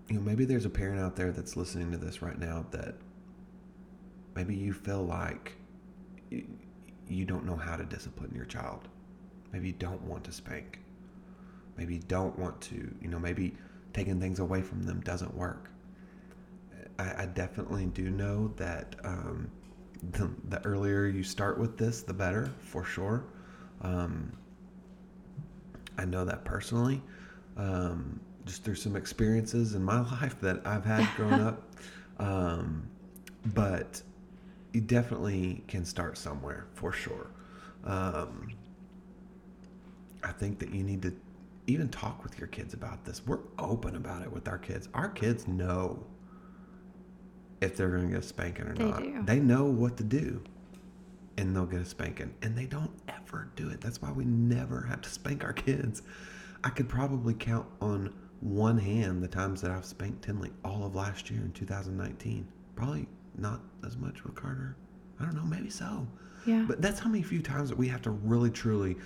you 0.09 0.17
know, 0.17 0.21
maybe 0.23 0.45
there's 0.45 0.65
a 0.65 0.71
parent 0.71 1.01
out 1.01 1.17
there 1.17 1.33
that's 1.33 1.57
listening 1.57 1.91
to 1.93 1.99
this 1.99 2.23
right 2.23 2.39
now 2.39 2.67
that 2.71 2.95
maybe 4.35 4.55
you 4.55 4.73
feel 4.73 5.03
like 5.05 5.57
you 7.11 7.25
don't 7.25 7.45
know 7.45 7.57
how 7.57 7.77
to 7.77 7.85
discipline 7.85 8.33
your 8.35 8.45
child. 8.45 8.89
Maybe 9.53 9.69
you 9.69 9.73
don't 9.75 10.03
want 10.03 10.25
to 10.25 10.33
spank. 10.33 10.81
Maybe 11.77 11.95
you 11.95 12.03
don't 12.09 12.39
want 12.39 12.61
to, 12.63 12.95
you 13.01 13.09
know, 13.09 13.19
maybe 13.19 13.55
taking 13.93 14.21
things 14.21 14.41
away 14.41 14.63
from 14.63 14.83
them 14.83 15.01
doesn't 15.01 15.35
work. 15.35 15.71
I, 16.99 17.23
I 17.23 17.27
definitely 17.27 17.87
do 17.87 18.11
know 18.11 18.53
that 18.57 18.97
um, 19.05 19.51
the, 20.13 20.31
the 20.49 20.65
earlier 20.65 21.07
you 21.07 21.23
start 21.23 21.59
with 21.59 21.77
this, 21.79 22.03
the 22.03 22.15
better, 22.15 22.51
for 22.59 22.85
sure. 22.85 23.25
Um, 23.83 24.33
I 25.97 26.05
know 26.05 26.25
that 26.25 26.45
personally, 26.45 27.03
um, 27.57 28.21
just 28.45 28.65
through 28.65 28.77
some 28.77 28.97
experiences 28.97 29.75
in 29.75 29.83
my 29.83 30.01
life 30.21 30.41
that 30.41 30.67
I've 30.67 30.85
had 30.85 31.09
growing 31.17 31.41
up. 31.41 31.63
Um, 32.19 32.89
but 33.55 34.03
you 34.73 34.81
definitely 34.81 35.65
can 35.69 35.85
start 35.85 36.19
somewhere 36.19 36.67
for 36.75 36.93
sure. 36.93 37.29
Um, 37.85 38.51
I 40.23 40.33
think 40.33 40.59
that 40.59 40.73
you 40.73 40.83
need 40.83 41.03
to 41.03 41.15
even 41.67 41.89
talk 41.89 42.23
with 42.23 42.39
your 42.39 42.49
kids 42.49 42.75
about 42.75 43.05
this. 43.05 43.23
We're 43.27 43.39
open 43.59 43.97
about 43.97 44.23
it 44.23 44.33
with 44.33 44.49
our 44.49 44.59
kids. 44.59 44.89
Our 44.95 45.09
kids 45.09 45.47
know 45.47 46.05
if 47.61 47.77
they're 47.77 47.91
going 47.91 48.09
to 48.09 48.15
get 48.15 48.25
a 48.25 48.27
spanking 48.27 48.67
or 48.67 48.75
They 48.75 48.85
not. 48.85 49.03
do. 49.03 49.23
They 49.25 49.41
know 49.41 49.65
what 49.65 49.97
to 49.99 50.05
do 50.05 50.43
and 51.37 51.55
they'll 51.55 51.67
get 51.67 51.81
a 51.81 51.85
spanking. 51.85 52.35
And 52.43 52.57
they 52.57 52.67
don't 52.67 52.91
ever 53.09 53.51
do 53.57 53.69
it. 53.71 53.81
That's 53.81 54.03
why 54.03 54.11
we 54.13 54.25
never 54.25 54.83
have 54.83 55.01
to 55.03 55.09
spank 55.11 55.45
our 55.45 55.53
kids. 55.53 56.03
I 56.65 56.71
could 56.71 56.89
probably 56.89 57.35
count 57.35 57.67
on 57.81 58.13
one 58.41 58.79
hand 58.79 59.23
the 59.23 59.29
times 59.29 59.61
that 59.63 59.71
I've 59.71 59.85
spanked 59.85 60.23
Tinley 60.25 60.51
all 60.65 60.85
of 60.85 60.95
last 60.95 61.31
year 61.31 61.41
in 61.41 61.53
2019. 61.53 62.47
Probably 62.77 63.07
not 63.39 63.61
as 63.87 63.97
much 63.97 64.25
with 64.25 64.35
Carter. 64.35 64.77
I 65.21 65.25
don't 65.25 65.35
know, 65.35 65.45
maybe 65.45 65.71
so. 65.71 66.07
Yeah. 66.47 66.65
But 66.67 66.81
that's 66.81 66.99
how 67.01 67.09
many 67.09 67.23
few 67.23 67.43
times 67.43 67.69
that 67.69 67.79
we 67.79 67.89
have 67.89 68.03
to 68.03 68.11
really, 68.11 68.51
truly, 68.51 68.97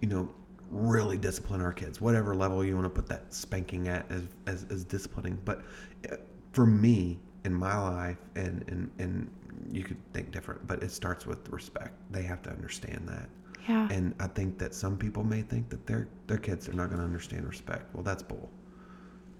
you 0.00 0.08
know, 0.08 0.28
really 0.70 1.16
discipline 1.16 1.60
our 1.60 1.72
kids, 1.72 2.00
whatever 2.00 2.34
level 2.34 2.64
you 2.64 2.74
want 2.74 2.84
to 2.84 2.90
put 2.90 3.08
that 3.08 3.32
spanking 3.32 3.88
at 3.88 4.10
as, 4.10 4.22
as, 4.46 4.66
as 4.70 4.84
disciplining. 4.84 5.38
But 5.44 5.62
uh, 6.10 6.16
for 6.52 6.66
me, 6.66 7.18
in 7.44 7.54
my 7.54 7.76
life, 7.78 8.18
and, 8.36 8.64
and, 8.68 8.90
and 8.98 9.30
you 9.70 9.82
could 9.84 9.98
think 10.12 10.30
different, 10.30 10.66
but 10.66 10.82
it 10.82 10.90
starts 10.90 11.26
with 11.26 11.48
respect. 11.48 11.92
They 12.10 12.22
have 12.22 12.42
to 12.42 12.50
understand 12.50 13.08
that. 13.08 13.28
yeah. 13.68 13.88
And 13.90 14.14
I 14.20 14.26
think 14.26 14.58
that 14.58 14.74
some 14.74 14.96
people 14.96 15.24
may 15.24 15.42
think 15.42 15.68
that 15.70 15.86
their 15.86 16.08
their 16.26 16.38
kids 16.38 16.68
are 16.68 16.72
not 16.72 16.88
going 16.88 16.98
to 16.98 17.04
understand 17.04 17.46
respect. 17.46 17.94
Well, 17.94 18.02
that's 18.02 18.22
bull, 18.22 18.50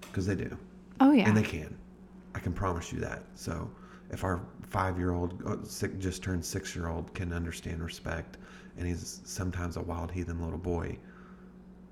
because 0.01 0.27
they 0.27 0.35
do, 0.35 0.57
oh 1.01 1.13
yeah. 1.13 1.29
and 1.29 1.37
they 1.37 1.43
can. 1.43 1.77
I 2.35 2.39
can 2.41 2.53
promise 2.53 2.93
you 2.93 3.01
that. 3.01 3.23
So, 3.35 3.71
if 4.15 4.25
our 4.25 4.41
five 4.63 4.97
year 4.99 5.13
old, 5.13 5.43
uh, 5.45 5.57
just 5.99 6.23
turned 6.23 6.45
six 6.45 6.75
year 6.75 6.89
old, 6.89 7.13
can 7.15 7.33
understand 7.33 7.83
respect, 7.83 8.39
and 8.79 8.87
he's 8.87 9.21
sometimes 9.25 9.77
a 9.77 9.83
wild 9.83 10.11
heathen 10.11 10.43
little 10.43 10.59
boy, 10.59 10.97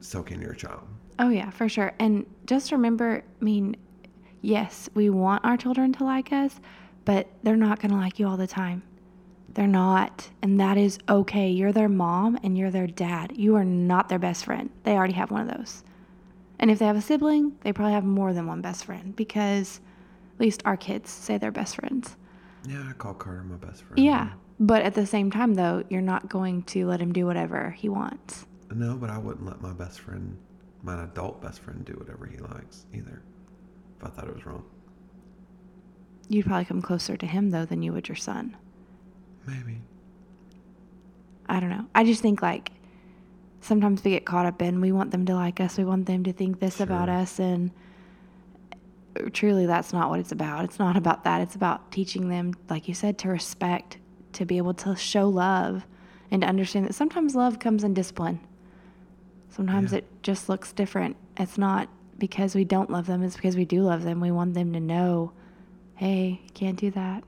so 0.00 0.22
can 0.22 0.40
your 0.40 0.54
child. 0.54 0.86
Oh, 1.18 1.28
yeah, 1.28 1.50
for 1.50 1.68
sure. 1.68 1.92
And 1.98 2.24
just 2.46 2.72
remember, 2.72 3.22
I 3.40 3.44
mean, 3.44 3.76
yes, 4.40 4.88
we 4.94 5.10
want 5.10 5.44
our 5.44 5.56
children 5.56 5.92
to 5.94 6.04
like 6.04 6.32
us, 6.32 6.60
but 7.04 7.26
they're 7.42 7.56
not 7.56 7.80
going 7.80 7.90
to 7.90 7.98
like 7.98 8.18
you 8.18 8.26
all 8.26 8.36
the 8.36 8.46
time. 8.46 8.82
They're 9.54 9.66
not. 9.66 10.30
And 10.40 10.58
that 10.60 10.78
is 10.78 10.98
okay. 11.08 11.50
You're 11.50 11.72
their 11.72 11.88
mom 11.88 12.38
and 12.42 12.56
you're 12.56 12.70
their 12.70 12.86
dad. 12.86 13.36
You 13.36 13.56
are 13.56 13.64
not 13.64 14.08
their 14.08 14.18
best 14.18 14.44
friend. 14.46 14.70
They 14.84 14.92
already 14.92 15.12
have 15.12 15.30
one 15.30 15.48
of 15.48 15.56
those. 15.56 15.84
And 16.58 16.70
if 16.70 16.78
they 16.78 16.86
have 16.86 16.96
a 16.96 17.02
sibling, 17.02 17.56
they 17.60 17.72
probably 17.72 17.92
have 17.92 18.04
more 18.04 18.32
than 18.32 18.46
one 18.46 18.62
best 18.62 18.84
friend 18.84 19.14
because 19.14 19.80
least 20.42 20.62
our 20.66 20.76
kids 20.76 21.10
say 21.10 21.38
they're 21.38 21.50
best 21.50 21.76
friends. 21.76 22.16
Yeah, 22.68 22.84
I 22.88 22.92
call 22.92 23.14
Carter 23.14 23.42
my 23.42 23.56
best 23.56 23.82
friend. 23.82 23.98
Yeah. 24.04 24.32
But 24.60 24.82
at 24.82 24.94
the 24.94 25.06
same 25.06 25.30
time, 25.30 25.54
though, 25.54 25.82
you're 25.88 26.00
not 26.02 26.28
going 26.28 26.62
to 26.64 26.86
let 26.86 27.00
him 27.00 27.12
do 27.12 27.24
whatever 27.26 27.70
he 27.70 27.88
wants. 27.88 28.46
No, 28.70 28.96
but 28.96 29.10
I 29.10 29.18
wouldn't 29.18 29.44
let 29.46 29.60
my 29.60 29.72
best 29.72 30.00
friend, 30.00 30.36
my 30.82 31.02
adult 31.04 31.40
best 31.42 31.60
friend, 31.60 31.84
do 31.84 31.94
whatever 31.94 32.26
he 32.26 32.38
likes 32.38 32.86
either. 32.94 33.22
If 33.98 34.04
I 34.06 34.10
thought 34.10 34.28
it 34.28 34.34
was 34.34 34.44
wrong, 34.46 34.64
You'd 36.28 36.46
probably 36.46 36.64
come 36.64 36.80
closer 36.80 37.16
to 37.16 37.26
him, 37.26 37.50
though, 37.50 37.64
than 37.64 37.82
you 37.82 37.92
would 37.92 38.08
your 38.08 38.16
son. 38.16 38.56
maybe. 39.46 39.80
I 41.48 41.60
don't 41.60 41.70
know. 41.70 41.86
I 41.94 42.04
just 42.04 42.22
think 42.22 42.40
like 42.40 42.70
sometimes 43.60 44.02
we 44.04 44.12
get 44.12 44.24
caught 44.24 44.46
up 44.46 44.62
in 44.62 44.80
we 44.80 44.92
want 44.92 45.10
them 45.10 45.26
to 45.26 45.34
like 45.34 45.60
us, 45.60 45.76
we 45.76 45.84
want 45.84 46.06
them 46.06 46.24
to 46.24 46.32
think 46.32 46.60
this 46.60 46.80
about 46.80 47.08
us, 47.08 47.38
and 47.38 47.70
truly 49.32 49.66
that's 49.66 49.92
not 49.92 50.10
what 50.10 50.20
it's 50.20 50.32
about. 50.32 50.64
It's 50.64 50.78
not 50.78 50.96
about 50.96 51.24
that. 51.24 51.40
It's 51.40 51.54
about 51.54 51.90
teaching 51.92 52.28
them, 52.28 52.54
like 52.68 52.88
you 52.88 52.94
said, 52.94 53.18
to 53.18 53.28
respect, 53.28 53.98
to 54.34 54.44
be 54.44 54.56
able 54.56 54.74
to 54.74 54.96
show 54.96 55.28
love, 55.28 55.84
and 56.30 56.42
to 56.42 56.48
understand 56.48 56.86
that 56.86 56.94
sometimes 56.94 57.34
love 57.34 57.58
comes 57.58 57.84
in 57.84 57.94
discipline. 57.94 58.40
Sometimes 59.50 59.92
Yeah. 59.92 59.98
it 59.98 60.22
just 60.22 60.48
looks 60.48 60.72
different. 60.72 61.16
It's 61.36 61.58
not 61.58 61.88
because 62.18 62.54
we 62.54 62.64
don't 62.64 62.90
love 62.90 63.06
them, 63.06 63.22
it's 63.22 63.36
because 63.36 63.56
we 63.56 63.64
do 63.64 63.82
love 63.82 64.02
them. 64.02 64.20
We 64.20 64.30
want 64.30 64.54
them 64.54 64.72
to 64.72 64.80
know, 64.80 65.32
hey, 65.96 66.40
you 66.44 66.50
can't 66.54 66.78
do 66.78 66.90
that. 66.92 67.24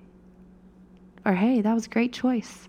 Or 1.26 1.32
hey, 1.34 1.60
that 1.60 1.74
was 1.74 1.86
a 1.86 1.90
great 1.90 2.12
choice. 2.12 2.68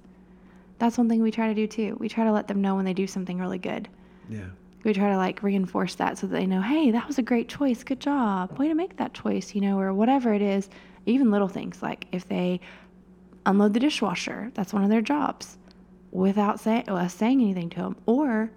That's 0.77 0.97
one 0.97 1.07
thing 1.07 1.21
we 1.21 1.31
try 1.31 1.47
to 1.47 1.53
do 1.53 1.67
too. 1.67 1.95
We 1.99 2.09
try 2.09 2.25
to 2.25 2.31
let 2.31 2.47
them 2.47 2.61
know 2.61 2.75
when 2.75 2.85
they 2.85 2.93
do 2.93 3.07
something 3.07 3.37
really 3.39 3.59
good. 3.59 3.87
Yeah. 4.29 4.49
We 4.85 4.93
try 4.93 5.09
to 5.09 5.17
like 5.17 5.41
reinforce 5.43 5.95
that 5.95 6.17
so 6.17 6.27
that 6.27 6.35
they 6.35 6.45
know, 6.45 6.61
hey, 6.61 6.91
that 6.91 7.07
was 7.07 7.17
a 7.17 7.23
great 7.23 7.49
choice. 7.49 7.83
Good 7.83 7.99
job. 7.99 8.57
Way 8.59 8.67
to 8.67 8.75
make 8.75 8.97
that 8.97 9.13
choice, 9.13 9.55
you 9.55 9.61
know, 9.61 9.79
or 9.79 9.93
whatever 9.93 10.33
it 10.33 10.41
is. 10.41 10.69
Even 11.07 11.31
little 11.31 11.47
things 11.47 11.81
like 11.81 12.05
if 12.11 12.27
they 12.27 12.59
unload 13.45 13.73
the 13.73 13.79
dishwasher, 13.79 14.51
that's 14.53 14.73
one 14.73 14.83
of 14.83 14.89
their 14.89 15.01
jobs 15.01 15.57
without 16.11 16.59
say, 16.59 16.83
us 16.87 17.13
saying 17.13 17.41
anything 17.41 17.69
to 17.71 17.79
them. 17.81 17.95
Or 18.05 18.51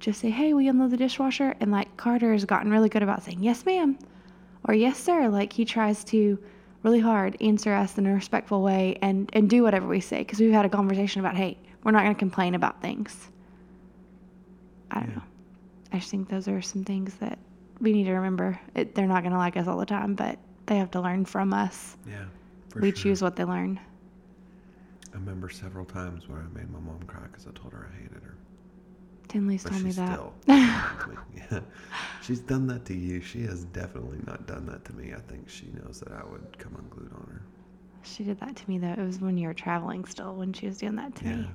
just 0.00 0.20
say, 0.20 0.30
hey, 0.30 0.54
we 0.54 0.68
unload 0.68 0.90
the 0.90 0.96
dishwasher. 0.96 1.54
And 1.60 1.70
like 1.70 1.96
Carter 1.96 2.32
has 2.32 2.44
gotten 2.44 2.70
really 2.70 2.88
good 2.88 3.02
about 3.02 3.22
saying, 3.22 3.42
yes, 3.42 3.66
ma'am, 3.66 3.98
or 4.66 4.74
yes, 4.74 4.98
sir. 4.98 5.28
Like 5.28 5.52
he 5.52 5.64
tries 5.64 6.02
to 6.04 6.38
really 6.82 7.00
hard 7.00 7.36
answer 7.42 7.74
us 7.74 7.98
in 7.98 8.06
a 8.06 8.14
respectful 8.14 8.62
way 8.62 8.98
and, 9.02 9.28
and 9.34 9.50
do 9.50 9.62
whatever 9.62 9.86
we 9.86 10.00
say 10.00 10.18
because 10.18 10.40
we've 10.40 10.52
had 10.52 10.64
a 10.64 10.68
conversation 10.70 11.20
about, 11.20 11.36
hey, 11.36 11.58
we're 11.84 11.92
not 11.92 12.04
going 12.04 12.14
to 12.14 12.18
complain 12.18 12.54
about 12.54 12.80
things. 12.80 13.28
I 14.90 15.00
don't 15.00 15.08
Yeah. 15.10 15.16
know. 15.16 15.22
I 15.92 15.98
just 15.98 16.10
think 16.10 16.28
those 16.28 16.48
are 16.48 16.60
some 16.62 16.84
things 16.84 17.14
that 17.16 17.38
we 17.80 17.92
need 17.92 18.04
to 18.04 18.12
remember. 18.12 18.58
It, 18.74 18.94
they're 18.94 19.06
not 19.06 19.22
going 19.22 19.32
to 19.32 19.38
like 19.38 19.56
us 19.56 19.66
all 19.66 19.78
the 19.78 19.86
time, 19.86 20.14
but 20.14 20.38
they 20.66 20.76
have 20.76 20.90
to 20.92 21.00
learn 21.00 21.24
from 21.24 21.52
us. 21.52 21.96
Yeah. 22.06 22.24
We 22.74 22.90
sure. 22.90 22.92
choose 22.92 23.22
what 23.22 23.36
they 23.36 23.44
learn. 23.44 23.80
I 25.12 25.16
remember 25.16 25.48
several 25.48 25.84
times 25.84 26.28
where 26.28 26.38
I 26.38 26.58
made 26.58 26.70
my 26.70 26.78
mom 26.80 27.00
cry 27.06 27.22
because 27.30 27.46
I 27.46 27.50
told 27.58 27.72
her 27.72 27.88
I 27.92 28.02
hated 28.02 28.22
her. 28.22 28.34
Tinley's 29.28 29.62
But 29.62 29.72
told 29.72 29.82
me 29.84 29.92
that. 29.92 30.12
still 30.14 30.34
yeah. 30.46 31.60
She's 32.22 32.40
done 32.40 32.66
that 32.68 32.84
to 32.86 32.94
you. 32.94 33.20
She 33.20 33.42
has 33.42 33.64
definitely 33.64 34.18
not 34.26 34.46
done 34.46 34.66
that 34.66 34.84
to 34.86 34.92
me. 34.94 35.12
I 35.14 35.20
think 35.20 35.48
she 35.48 35.66
knows 35.82 36.00
that 36.00 36.12
I 36.12 36.24
would 36.24 36.58
come 36.58 36.74
unglued 36.78 37.12
on 37.12 37.26
her. 37.32 37.42
She 38.02 38.24
did 38.24 38.38
that 38.40 38.56
to 38.56 38.68
me 38.68 38.78
though. 38.78 38.92
It 38.92 38.98
was 38.98 39.20
when 39.20 39.36
you 39.38 39.48
were 39.48 39.54
traveling 39.54 40.04
still 40.04 40.34
when 40.34 40.52
she 40.52 40.66
was 40.66 40.78
doing 40.78 40.96
that 40.96 41.14
to 41.16 41.24
Yeah. 41.24 41.36
me. 41.36 41.48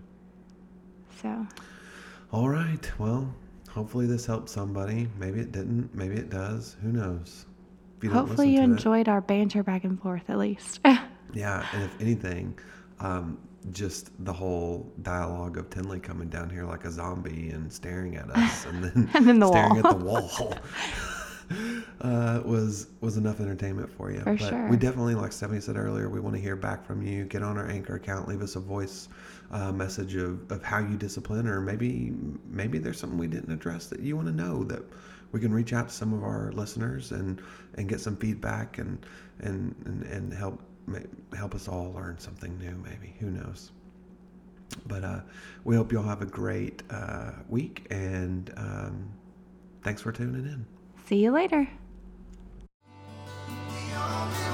So 1.22 1.48
All 2.32 2.50
right. 2.50 2.92
Well, 3.00 3.34
hopefully 3.74 4.06
this 4.06 4.26
helped 4.26 4.50
somebody. 4.50 5.08
Maybe 5.20 5.40
it 5.40 5.52
didn't. 5.52 5.94
Maybe 5.96 6.16
it 6.16 6.30
does. 6.30 6.76
Who 6.82 6.92
knows? 6.92 7.46
You 8.02 8.10
hopefully 8.12 8.50
you 8.50 8.58
to 8.58 8.64
it- 8.64 8.66
enjoyed 8.66 9.08
our 9.10 9.22
banter 9.22 9.64
back 9.64 9.84
and 9.86 10.00
forth 10.02 10.24
at 10.30 10.38
least. 10.38 10.80
Yeah, 11.36 11.66
and 11.74 11.82
if 11.84 12.00
anything, 12.00 12.60
um, 13.00 13.40
just 13.72 14.12
the 14.24 14.32
whole 14.32 14.94
dialogue 15.02 15.58
of 15.58 15.68
Tinley 15.72 16.00
coming 16.00 16.30
down 16.30 16.48
here 16.48 16.64
like 16.64 16.86
a 16.86 16.92
zombie 16.92 17.50
and 17.50 17.74
staring 17.74 18.18
at 18.18 18.30
us, 18.30 18.68
and 18.68 18.84
then, 18.84 19.10
And 19.16 19.28
then 19.28 19.40
the 19.40 19.48
staring 19.48 19.82
wall. 19.82 19.88
at 19.88 20.00
the 20.00 20.06
wall, 20.06 20.54
uh, 22.02 22.42
was 22.46 22.88
was 23.02 23.18
enough 23.18 23.40
entertainment 23.40 23.90
for 23.90 24.12
you. 24.12 24.20
For 24.20 24.36
but 24.36 24.50
sure. 24.50 24.68
we 24.70 24.78
definitely, 24.78 25.16
like 25.16 25.32
Stephanie 25.32 25.62
said 25.62 25.78
earlier, 25.78 26.10
we 26.10 26.20
want 26.20 26.36
to 26.36 26.42
hear 26.42 26.56
back 26.56 26.86
from 26.86 27.02
you. 27.02 27.26
Get 27.26 27.44
on 27.44 27.58
our 27.58 27.68
Anchor 27.70 27.96
account, 27.96 28.28
leave 28.28 28.42
us 28.42 28.56
a 28.56 28.60
voice 28.60 29.10
uh, 29.52 29.72
message 29.72 30.16
of, 30.16 30.52
of 30.52 30.64
how 30.64 30.80
you 30.80 30.98
discipline, 30.98 31.48
or 31.48 31.62
maybe 31.62 32.14
maybe 32.50 32.78
there's 32.78 33.00
something 33.00 33.18
we 33.18 33.28
didn't 33.28 33.52
address 33.52 33.88
that 33.88 34.00
you 34.02 34.16
want 34.16 34.28
to 34.28 34.34
know 34.34 34.64
that 34.66 34.84
we 35.32 35.40
can 35.40 35.54
reach 35.54 35.74
out 35.74 35.90
to 35.90 35.94
some 35.94 36.14
of 36.14 36.24
our 36.24 36.52
listeners 36.54 37.12
and 37.12 37.42
and 37.76 37.90
get 37.90 38.00
some 38.00 38.16
feedback 38.18 38.78
and 38.78 39.06
and 39.40 39.76
and, 39.86 40.04
and 40.04 40.34
help 40.34 40.60
help 41.36 41.56
us 41.56 41.68
all 41.68 41.94
learn 41.94 42.18
something 42.20 42.58
new 42.60 42.76
maybe 42.84 43.16
who 43.20 43.28
knows 43.32 43.72
but 44.88 45.04
uh, 45.04 45.22
we 45.64 45.76
hope 45.76 45.92
you 45.92 45.98
all 45.98 46.04
have 46.04 46.22
a 46.22 46.26
great 46.26 46.84
uh, 46.90 47.32
week 47.48 47.88
and 47.90 48.52
um, 48.58 49.10
thanks 49.82 50.02
for 50.02 50.12
tuning 50.12 50.46
in 50.46 50.66
See 51.06 51.18
you 51.18 51.32
later 51.32 51.68
moment. 54.10 54.53